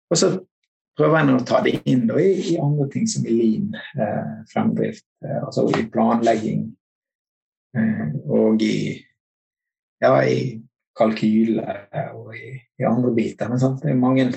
[0.10, 0.32] Og så
[0.98, 4.34] prøver en å ta det inn da, i, i, andre ting som i lean eh,
[4.50, 6.83] fremdrift, eh, altså i planlegging, Eh,
[7.74, 8.98] og i,
[10.04, 10.40] ja, i
[10.98, 11.64] kalkyle
[12.14, 13.50] og i, i, andre biter.
[13.50, 13.82] Men sant?
[13.82, 14.28] det er mange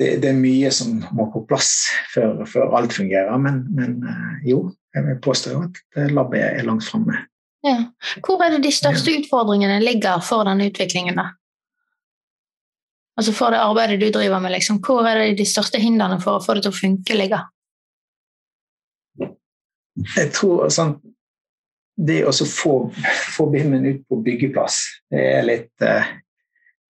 [0.00, 3.34] det, det, er mye som må på plass før, før alt fungerer.
[3.42, 4.62] Men, men, eh, jo,
[4.94, 5.82] jeg vil påstå at
[6.14, 7.26] labbet er langt framme.
[7.66, 7.76] Ja.
[8.24, 11.20] Hvor er det de største utfordringene ligger for denne utviklingen?
[11.20, 11.26] da?
[13.20, 16.38] Altså For det arbeidet du driver med, liksom, hvor er det de største hindrene for
[16.38, 17.48] å få det til å funke, ligger?
[20.16, 20.94] Jeg tror sånn,
[22.00, 22.74] det å få,
[23.36, 24.82] få BIM-en ut på byggeplass,
[25.12, 26.14] det er litt eh,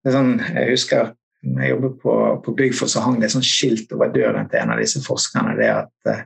[0.01, 1.11] det er sånn, Jeg husker
[1.43, 4.61] når jeg jobbet på, på Byggfoss, så hang det et sånn skilt over døren til
[4.61, 5.57] en av disse forskerne.
[5.57, 6.23] det at eh,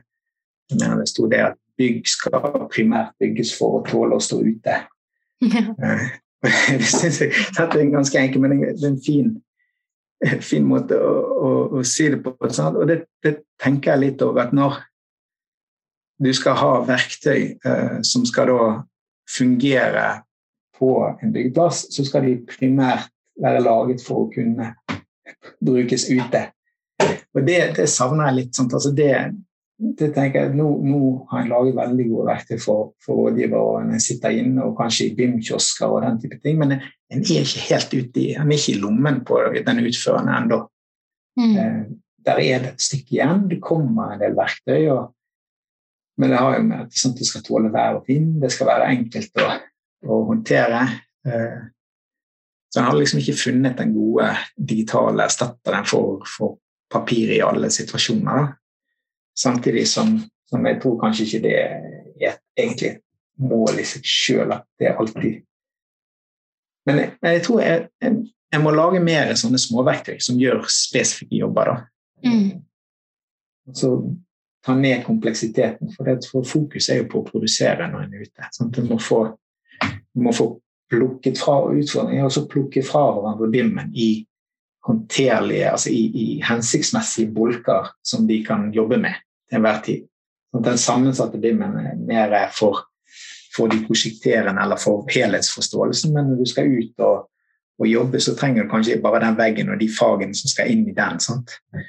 [0.71, 4.41] jeg mener det sto det at bygg skal primært bygges for å tåle å stå
[4.43, 4.79] ute.
[5.45, 5.63] Ja.
[5.71, 6.05] Eh,
[6.81, 9.31] det syns jeg det er ganske enkelt, men det er en fin,
[10.43, 12.35] fin måte å, å, å, si det på.
[12.35, 14.81] Og det, det, tenker jeg litt over at når
[16.21, 18.67] du skal ha verktøy eh, som skal da
[19.37, 20.05] fungere
[20.79, 23.09] på en byggeplass, så skal de primært
[23.41, 24.73] være laget for å kunne
[25.63, 26.47] brukes ute.
[27.35, 28.59] Og det, det savner jeg litt.
[28.63, 29.11] Altså det,
[29.99, 31.01] det, tenker jeg, nå, nå,
[31.31, 35.09] har jeg laget veldig gode verktøy for, for rådgivere når jeg sitter inne og kanskje
[35.09, 38.59] i BIM-kiosker og den type ting, men en er ikke helt ute i, en er
[38.59, 40.61] ikke i lommen på den utførende ennå.
[41.39, 41.55] Mm.
[41.59, 41.83] Eh,
[42.25, 43.43] der er det et stykke igjen.
[43.51, 44.87] Det kommer en del verktøy.
[44.95, 45.11] og
[46.17, 48.69] men det har jo med at sånn, det skal tåle vær og vind, det skal
[48.69, 49.47] være enkelt å,
[50.07, 50.83] å håndtere.
[51.27, 51.63] Eh,
[52.71, 56.57] så en har liksom ikke funnet den gode digitale erstatteren for, for
[56.91, 58.39] papir i alle situasjoner.
[58.41, 58.45] Da.
[59.35, 60.15] Samtidig som,
[60.47, 63.01] som, jeg tror kanskje ikke det er egentlig et
[63.43, 65.41] mål i seg sjøl at det er alltid
[66.87, 68.17] Men jeg, jeg tror jeg, jeg,
[68.53, 71.71] jeg, må lage mer sånne småverktøy som gjør spesifikke jobber.
[71.71, 72.29] da.
[72.29, 72.61] Mm.
[73.73, 73.89] Så
[74.65, 75.91] ta ned kompleksiteten.
[75.93, 78.47] For, det, for fokus er jo på å produsere når en er ute.
[78.55, 79.19] Sånn du, må få,
[79.81, 80.55] du må få
[80.91, 84.09] plukket fra utfordringer, og så plukke fra hverandre dimmen i
[84.85, 89.17] håndterlige, altså i, i, hensiktsmessige bolker som de kan jobbe med
[89.49, 90.03] til enhver tid.
[90.53, 92.85] Sånn den sammensatte dimmen er mer for,
[93.55, 97.25] for de prosjekterende eller for helhetsforståelsen, men når du skal ut og
[97.75, 100.85] å jobbe, så trenger du kanskje bare den veggen og de fagene som skal inn
[100.87, 101.19] i den.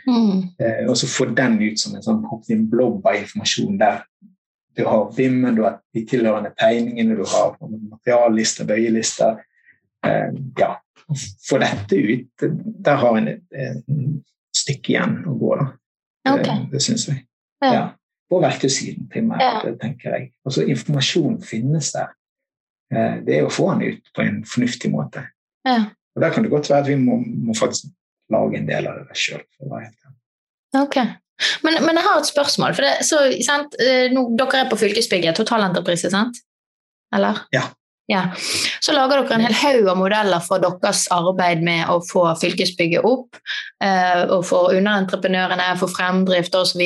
[0.09, 0.41] Mm.
[0.59, 4.03] Eh, og så få den ut som en sånn en blobb av informasjon der
[4.77, 9.39] du har BIM-en, du har de tilhørende tegningene, du har materiallister, bøyelister.
[10.05, 10.75] Eh, ja,
[11.49, 12.45] få dette ut.
[12.85, 13.87] Der har en et, et
[14.57, 15.71] stykke igjen å gå, da.
[16.27, 16.45] Okay.
[16.67, 17.23] Det, det syns jeg.
[17.65, 17.73] Ja.
[17.73, 17.85] ja.
[18.29, 19.73] på verktøysiden primært, ja.
[19.81, 20.29] tenker jeg.
[20.45, 22.13] Altså Informasjon finnes der.
[22.93, 25.25] Eh, det er å få den ut på en fornuftig måte.
[25.67, 25.85] Ja.
[26.17, 27.91] Og Der kan det godt være at vi må, må faktisk
[28.33, 29.43] lage en del av det sjøl.
[30.77, 30.97] Ok.
[31.63, 32.75] Men, men, jeg har et spørsmål.
[32.75, 33.19] for det, så,
[33.83, 36.39] eh, Nå, Dere er på fylkesbygget, totalentreprise, sant?
[37.15, 37.43] Eller?
[37.53, 37.67] Ja.
[38.09, 38.23] ja.
[38.81, 43.05] Så lager dere en hel haug av modeller for deres arbeid med å få fylkesbygget
[43.05, 43.37] opp.
[43.85, 46.83] Eh, og for underentreprenørene, for fremdrift osv.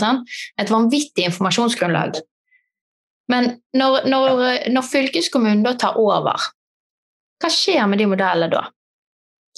[0.00, 0.24] Sånn.
[0.58, 2.22] Et vanvittig informasjonsgrunnlag.
[3.30, 6.50] Men når, når, når fylkeskommunen da tar over,
[7.42, 8.62] hva skjer med de modellene da?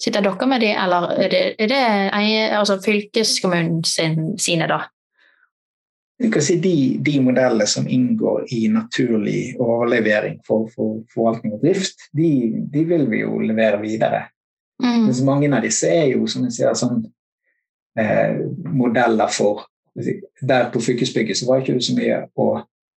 [0.01, 1.85] Sitter dere med de, eller er det, er det
[2.59, 4.81] altså fylkeskommunen sin, sine, da?
[6.23, 11.63] Du kan si de, de, modellene som inngår i naturlig overlevering for, for forvaltning og
[11.63, 12.31] drift, de,
[12.73, 14.25] de, vil vi jo levere videre.
[14.83, 15.07] Mm.
[15.09, 17.03] Mens mange av disse er jo som jeg sier, sånn,
[17.99, 22.47] eh, modeller for Der på fylkesbygget så var ikke så mye å,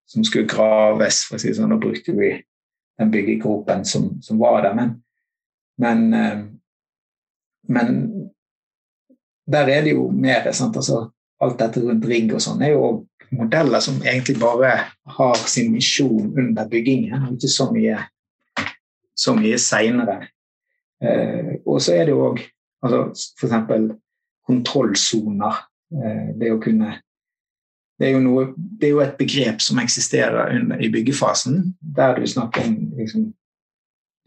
[0.10, 1.70] som skulle graves, for å si sånn.
[1.70, 2.32] Da brukte vi
[2.98, 4.74] den byggegropen som, som var der.
[4.78, 4.94] Men,
[5.78, 6.46] men eh,
[7.68, 8.12] men
[9.52, 10.48] der er det jo mer?
[10.48, 12.86] Altså, Alt dette rundt rigg og sånn er jo
[13.38, 14.72] modeller som egentlig bare
[15.18, 18.00] har sin misjon under byggingen, ikke så mye,
[19.14, 20.16] så mye seinere.
[20.98, 22.42] Eh, og så er det jo òg
[22.82, 23.04] altså,
[23.38, 23.94] f.eks.
[24.50, 25.62] kontrollsoner.
[25.94, 26.96] Eh, det å kunne
[28.00, 32.28] det er, noe, det er, jo et begrep som eksisterer under, i byggefasen, der du
[32.30, 33.32] snakker om liksom,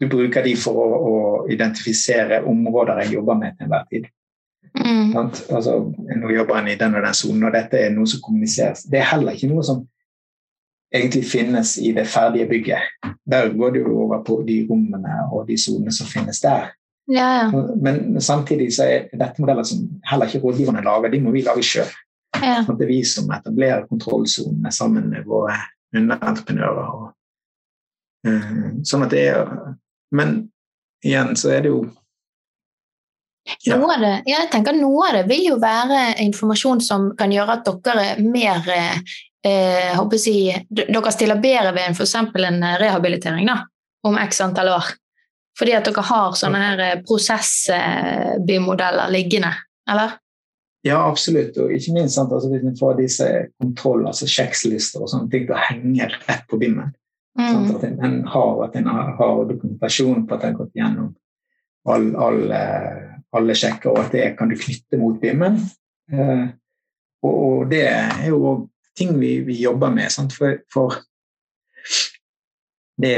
[0.01, 1.13] du bruker de for å, å,
[1.51, 4.09] identifisere områder jeg jobber med til enhver tid.
[4.75, 5.15] Mm.
[5.15, 8.83] Altså, nå jobber en i den og den sonen, og dette er noe som kommuniseres.
[8.91, 9.81] Det er heller ikke noe som
[10.91, 12.91] egentlig finnes i det ferdige bygget.
[13.31, 16.73] Der går det jo over på de rommene og de sonene som finnes der.
[17.11, 17.63] Ja, ja.
[17.81, 21.63] Men samtidig så er dette modeller som heller ikke rådgiverne lager, de må vi lage
[21.65, 21.91] sjøl.
[22.41, 22.63] Ja.
[22.67, 25.55] Det er vi som etablerer kontrollsonene sammen med våre
[25.95, 26.87] underentreprenører.
[26.97, 27.07] Og,
[28.27, 29.45] uh, sånn at det er
[30.11, 30.49] men
[31.03, 31.81] igjen så er det jo
[33.65, 33.73] ja.
[33.73, 37.51] Noe av det, jeg tenker Noe av det vil jo være informasjon som kan gjøre
[37.57, 42.15] at dere er mer eh, jeg, Dere stiller bedre ved f.eks.
[42.21, 43.65] en rehabilitering da,
[44.05, 44.85] om x antall år.
[45.57, 49.49] Fordi at dere har sånne her prosessbimodeller prosessbymodeller liggende,
[49.89, 50.21] eller?
[50.85, 51.57] Ja, absolutt.
[51.61, 53.27] Og ikke minst sant, altså, hvis vi får disse
[53.61, 56.95] kontrollene, altså sjekklister og sånne ting til å henge rett på BIM-en,
[57.39, 57.47] Mm.
[57.47, 61.13] Sånn at en, har, at en har, dokumentasjon på at en har gått gjennom
[61.87, 62.41] all, all,
[63.37, 65.61] alle sjekker, og at det kan du knytte mot BIM-en.
[66.11, 66.43] Eh,
[67.23, 68.55] og, og, det er jo
[68.97, 70.11] ting vi, vi jobber med.
[70.35, 70.99] For, for,
[73.01, 73.15] det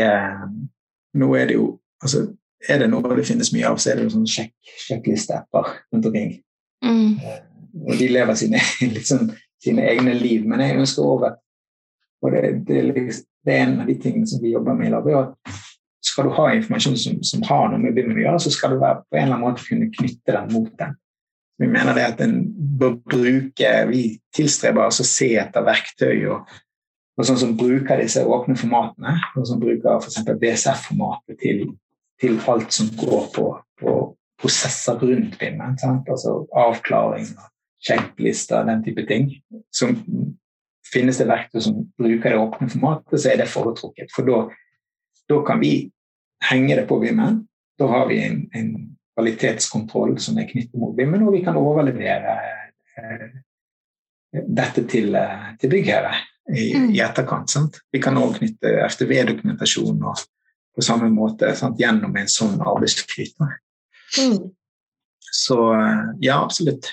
[1.20, 1.66] Nå er det jo
[2.02, 2.22] altså,
[2.70, 4.54] Er det noe det finnes mye av, så er det jo sånn sjekk,
[4.86, 6.30] sjekklisteapper rundt omkring.
[6.86, 7.18] Mm.
[7.74, 8.62] Og de lever sine,
[8.98, 9.32] liksom,
[9.64, 10.46] sine egne liv.
[10.48, 11.40] Men jeg ønsker at
[12.24, 12.82] og det, det,
[13.46, 15.34] det, er en av de tingene som vi jobber med i lag.
[16.04, 18.82] Skal du ha informasjon som, som har noe med BIM å gjøre, så skal du
[18.82, 20.96] være på en eller annen måte kunne knytte den mot den.
[21.62, 22.38] Vi mener det at en
[22.80, 24.04] bør bruke Vi
[24.36, 26.50] tilstreber oss å se etter verktøy og,
[27.20, 30.24] og sånn som bruker disse åpne formatene, og som bruker f.eks.
[30.42, 31.64] BSF-formatet til,
[32.24, 33.48] til, alt som går på,
[33.84, 33.98] på
[34.42, 35.62] prosesser rundt BIM.
[35.62, 37.30] Altså avklaring,
[37.84, 39.30] sjekklister, den type ting.
[39.74, 39.98] Som
[40.94, 44.12] finnes det verktøy som bruker det åpne formatet, så er det foretrukket.
[44.14, 45.74] For da kan vi
[46.50, 47.44] henge det på Vimmen.
[47.80, 48.74] Da har vi en, en
[49.16, 52.38] kvalitetskontroll som er knyttet mot Vimmen, og vi kan overlevere
[53.00, 53.28] eh,
[54.34, 56.16] dette til, eh, til byggherre
[56.50, 56.90] i, mm.
[56.94, 57.52] i, etterkant.
[57.54, 57.80] Sant?
[57.94, 61.80] Vi kan òg knytte FTV-dokumentasjon på samme måte sant?
[61.82, 63.38] gjennom en sånn arbeidsflyt.
[64.18, 64.52] Mm.
[65.34, 66.92] Så eh, ja, absolutt.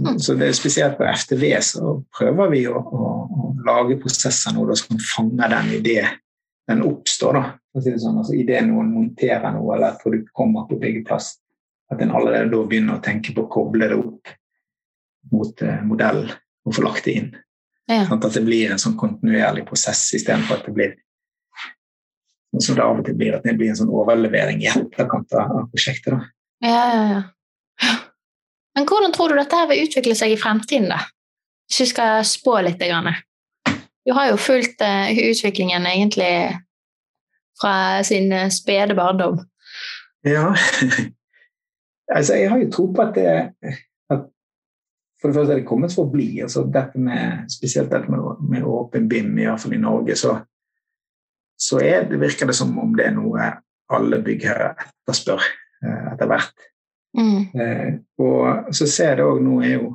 [0.00, 0.18] Mm.
[0.22, 4.64] Så det er spesielt på FTV så prøver vi å, å, å lage prosesser nå
[4.68, 5.98] da, som fanger den idé
[6.70, 7.36] den oppstår.
[7.36, 10.68] da, for å si det sånn, altså Idet noen monterer noe eller et produkt kommer
[10.68, 11.34] på byggeplass,
[11.90, 14.32] at en allerede da begynner å tenke på å koble det opp
[15.34, 16.30] mot eh, modellen
[16.64, 17.30] og få lagt det inn.
[17.90, 18.04] Ja.
[18.06, 20.94] Sånn at det blir en sånn kontinuerlig prosess istedenfor at det blir
[22.54, 25.34] sånn som det av og til blir, at det blir en sånn overlevering i etterkant
[25.38, 26.14] av prosjektet.
[26.14, 26.20] da.
[26.66, 27.98] Ja, ja, ja.
[28.76, 31.00] Men hvordan tror du dette her vil utvikle seg i fremtiden, da?
[31.70, 32.82] Hvis vi skal spå litt.
[34.06, 36.32] Du har jo fulgt uh, utviklingen egentlig
[37.60, 39.38] fra sin uh, spede barndom.
[40.26, 40.54] Ja.
[42.16, 43.28] altså, jeg har jo tro på at det
[44.10, 44.26] at
[45.20, 46.40] For det første er det kommet for å bli.
[46.42, 50.38] Altså, dette med, spesielt dette med, med åpen BIM, iallfall i Norge, så,
[51.60, 53.52] så er, det virker det som om det er noe
[53.90, 56.69] alle byggherrer etterspør uh, etter hvert.
[57.18, 57.60] Mm.
[57.60, 59.88] Eh, og så ser jeg det òg nå er jo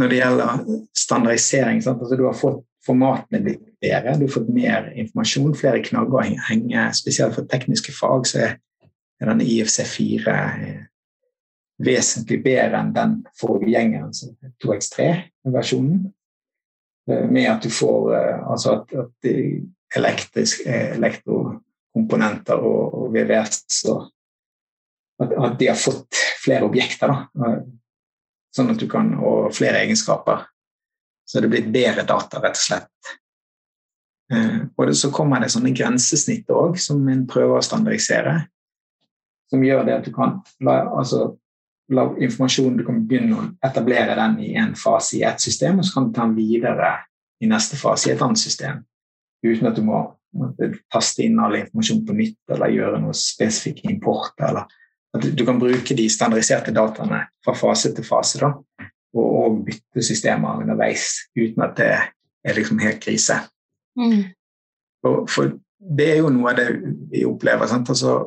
[0.00, 0.48] når det gjelder
[0.96, 1.76] standardisering.
[1.84, 6.92] Altså, du har fått formatene blitt bedre, du har fått mer informasjon, flere knagger å.
[6.96, 8.52] Spesielt for tekniske fag så er
[9.20, 10.80] denne IFC4 eh,
[11.84, 14.12] vesentlig bedre enn den forgjengeren,
[14.64, 15.98] 2X3-versjonen.
[17.10, 19.18] Eh, med at du får altså at, at
[20.00, 23.98] elektrisk, elektrokomponenter og, og VVS og
[25.20, 27.12] at, at, de har fått flere objekter.
[27.12, 27.50] Da.
[28.56, 30.46] Sånn at du kan, og flere egenskaper.
[31.28, 33.12] Så det blitt bedre data, rett og slett.
[34.32, 38.34] Eh, og så kommer det sånne grensesnitt òg, som en prøver å standardisere.
[39.50, 41.32] Som gjør det at du kan la, altså,
[41.90, 45.86] la informasjonen Du kan begynne å etablere den i en fase i ett system, og
[45.86, 46.92] så kan du ta den videre
[47.42, 48.84] i neste fase i et annet system.
[49.46, 50.04] Uten at du må
[50.92, 54.34] taste inn all informasjon på nytt eller gjøre noe spesifikk import.
[54.46, 54.68] Eller
[55.16, 58.38] at du kan bruke de standardiserte dataene fra fase til fase.
[58.38, 58.52] da
[59.14, 61.06] og, og bytte systemer underveis
[61.38, 61.90] uten at det
[62.44, 63.40] er liksom helt krise.
[63.98, 64.30] Mm.
[65.02, 66.68] For, for, det er jo noe av det
[67.10, 67.68] vi opplever.
[67.70, 67.90] Sant?
[67.90, 68.20] Altså,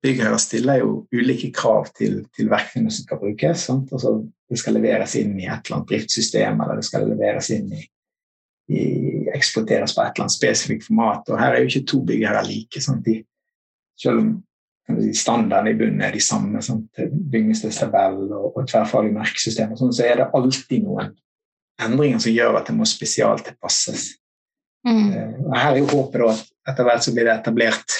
[0.00, 3.66] Byggherrer stiller jo ulike krav til, til verktøyene som skal brukes.
[3.70, 4.14] Altså,
[4.50, 7.82] det skal leveres inn i et eller annet driftssystem, eller det skal leveres inn i,
[8.72, 8.84] i
[9.34, 11.28] eksporteres på et eller annet spesifikt format.
[11.28, 12.82] Og her er jo ikke to byggherrer like.
[12.82, 13.04] Sant?
[13.06, 13.20] De,
[14.00, 14.32] selv om
[15.16, 16.60] standarden i bunnen er de samme,
[17.32, 21.12] bygningstabell og, og tverrfaglig merkesystem, sånn, så er det alltid noen
[21.80, 24.10] endringer som gjør at det må spesialtilpasses.
[24.88, 25.06] Mm.
[25.12, 27.96] Uh, her er jo håpet da, at etter hvert så blir det etablert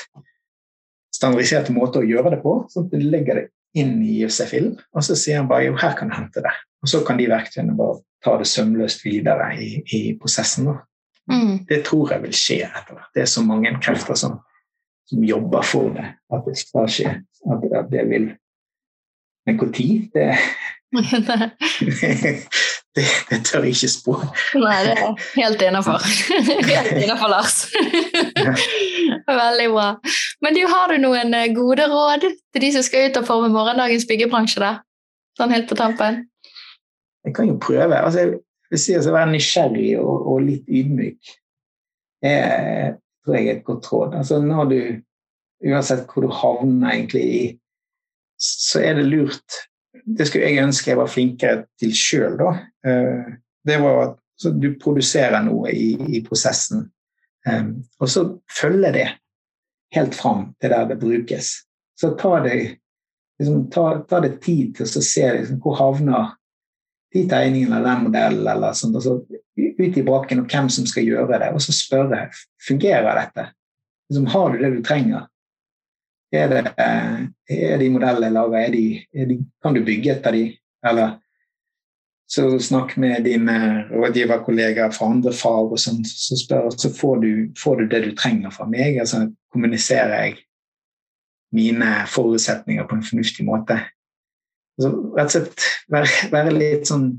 [1.15, 2.55] standardiserte måter å gjøre det på.
[2.73, 3.47] sånn at Du legger det
[3.81, 6.55] inn i IFC-film, og så sier han bare jo, her kan du hente det.
[6.81, 10.71] Og så kan de verktøyene bare ta det sømløst videre i, i prosessen.
[11.31, 11.67] Mm.
[11.69, 13.11] Det tror jeg vil skje etter hvert.
[13.15, 14.41] Det er så mange krefter som
[15.11, 17.17] som jobber for det, at det skal skje.
[17.51, 18.31] At, at det vil
[19.47, 20.11] Men når?
[20.15, 20.37] Det,
[22.97, 24.17] det, det, tør jeg ikke spå.
[24.59, 26.05] Nei, det er helt innafor.
[26.73, 27.57] helt innafor, Lars.
[29.27, 29.89] Veldig bra.
[30.45, 33.53] Men du, har du noen eh, gode råd til de som skal ut og forme
[33.55, 34.61] morgendagens byggebransje?
[34.63, 34.73] da?
[35.39, 36.25] Sånn helt på tampen?
[37.25, 37.97] Jeg kan jo prøve.
[37.97, 41.37] Altså, jeg vil si å være nysgjerrig og, og litt ydmyk.
[42.27, 44.19] Jeg, tror jeg er et godt råd.
[44.21, 44.81] Altså når du,
[45.61, 47.43] Uansett hvor du havner egentlig i,
[48.41, 49.59] så er det lurt
[49.93, 52.53] Det skulle jeg ønske jeg var flinkere til sjøl, da.
[52.89, 53.35] Eh,
[53.69, 56.87] det var at du produserer noe i, i prosessen,
[57.47, 57.67] eh,
[58.01, 59.05] og så følger det
[59.95, 61.51] helt fram til der det brukes.
[62.01, 62.57] Så ta det,
[63.39, 66.33] liksom, ta, ta det tid til å se liksom, hvor havner
[67.13, 69.19] de tegningene eller den modellen eller sånt, altså,
[69.81, 72.29] ut i brakken og hvem som skal gjøre det, og så spørre
[72.67, 73.49] fungerer dette.
[74.11, 75.27] Liksom, har du det du trenger?
[76.33, 76.61] Er, det,
[77.51, 80.45] er de modellene jeg kan du bygge etter de?
[80.87, 81.19] Eller
[82.31, 87.31] så snakk med dine rådgiverkollegaer fra andre fag, og sånn, så, spør, så får, du,
[87.59, 89.01] får, du, det du trenger fra meg.
[89.03, 90.37] altså Kommuniserer jeg
[91.51, 93.81] mine forutsetninger på en fornuftig måte?
[94.81, 97.11] Altså, rett og slett være, være, litt sånn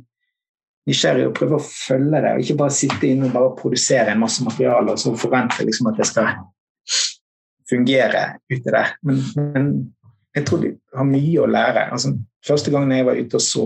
[0.89, 4.23] nysgjerrig og prøve å følge det, og ikke bare sitte inne og bare produsere en
[4.23, 6.31] masse materiale og så forvente liksom, at det skal
[7.69, 8.95] fungere ute der.
[9.05, 9.71] Men, men,
[10.35, 11.89] jeg tror de har mye å lære.
[11.91, 12.13] Altså,
[12.47, 13.65] første gangen jeg var ute og så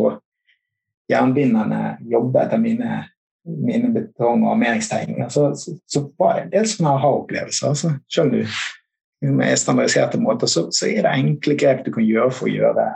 [1.11, 3.03] jernbinderne jobbe etter mine,
[3.45, 7.69] mine betong- og armeringstegninger, så, så, så, var det en del sånne aha-opplevelser.
[7.69, 12.05] Altså, selv om du med standardiserte måter, så, så, er det enkle grep du kan
[12.05, 12.89] gjøre for å gjøre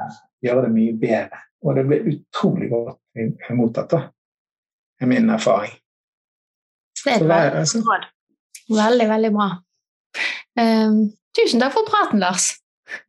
[0.46, 1.44] gjøre det mye bedre.
[1.66, 2.98] Og det blir utrolig godt
[3.58, 4.02] mottatt, da,
[5.02, 5.74] er min erfaring.
[7.04, 7.82] Det er et altså.
[8.70, 9.50] Veldig, veldig bra.
[10.60, 10.98] Um,
[11.36, 12.52] tusen takk for praten, Lars.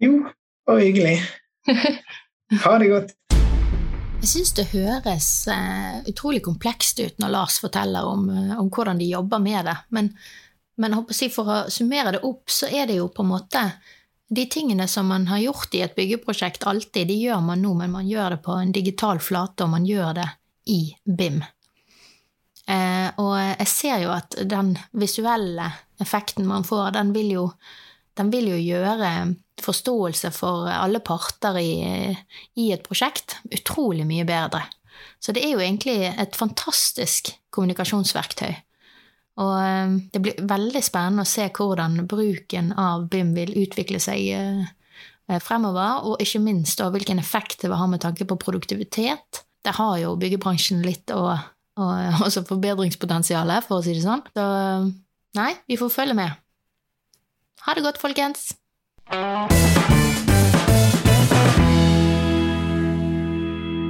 [0.02, 0.24] Jo,
[0.70, 1.20] og hyggelig.
[2.64, 3.12] Ha det godt.
[4.20, 8.98] Jeg syns det høres uh, utrolig komplekst ut når Lars forteller om, uh, om hvordan
[8.98, 9.76] de jobber med det.
[9.94, 10.10] Men,
[10.82, 13.62] men si, for å summere det opp, så er det jo på en måte
[14.30, 17.90] de tingene som man har gjort i et byggeprosjekt alltid, de gjør man nå, men
[17.90, 20.26] man gjør det på en digital flate, og man gjør det
[20.70, 21.40] i BIM.
[22.70, 25.66] Eh, og jeg ser jo at den visuelle
[26.00, 27.46] effekten man får, den vil jo,
[28.14, 29.10] den vil jo gjøre
[29.60, 31.74] forståelse for alle parter i,
[32.54, 34.62] i et prosjekt utrolig mye bedre.
[35.18, 38.54] Så det er jo egentlig et fantastisk kommunikasjonsverktøy.
[39.40, 44.26] Og ehm, det blir veldig spennende å se hvordan bruken av BIM vil utvikle seg
[44.36, 44.66] eh,
[45.30, 49.44] eh, fremover, og ikke minst da hvilken effekt det vil ha med tanke på produktivitet.
[49.64, 51.32] Det har jo byggebransjen litt og,
[51.80, 54.24] og også forbedringspotensialet, for å si det sånn.
[54.36, 54.46] Så
[55.40, 56.36] nei, vi får følge med.
[57.66, 58.50] Ha det godt, folkens!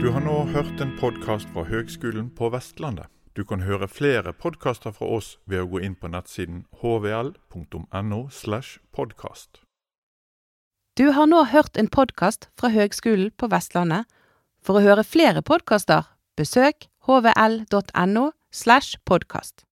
[0.00, 3.10] Du har nå hørt en podkast fra Høgskolen på Vestlandet.
[3.36, 8.20] Du kan høre flere podkaster fra oss ved å gå inn på nettsiden hvl.no.
[8.30, 9.62] slash podkast.
[10.98, 14.10] Du har nå hørt en podkast fra Høgskolen på Vestlandet.
[14.60, 19.64] For å høre flere podkaster, besøk hvl.no slash podkast.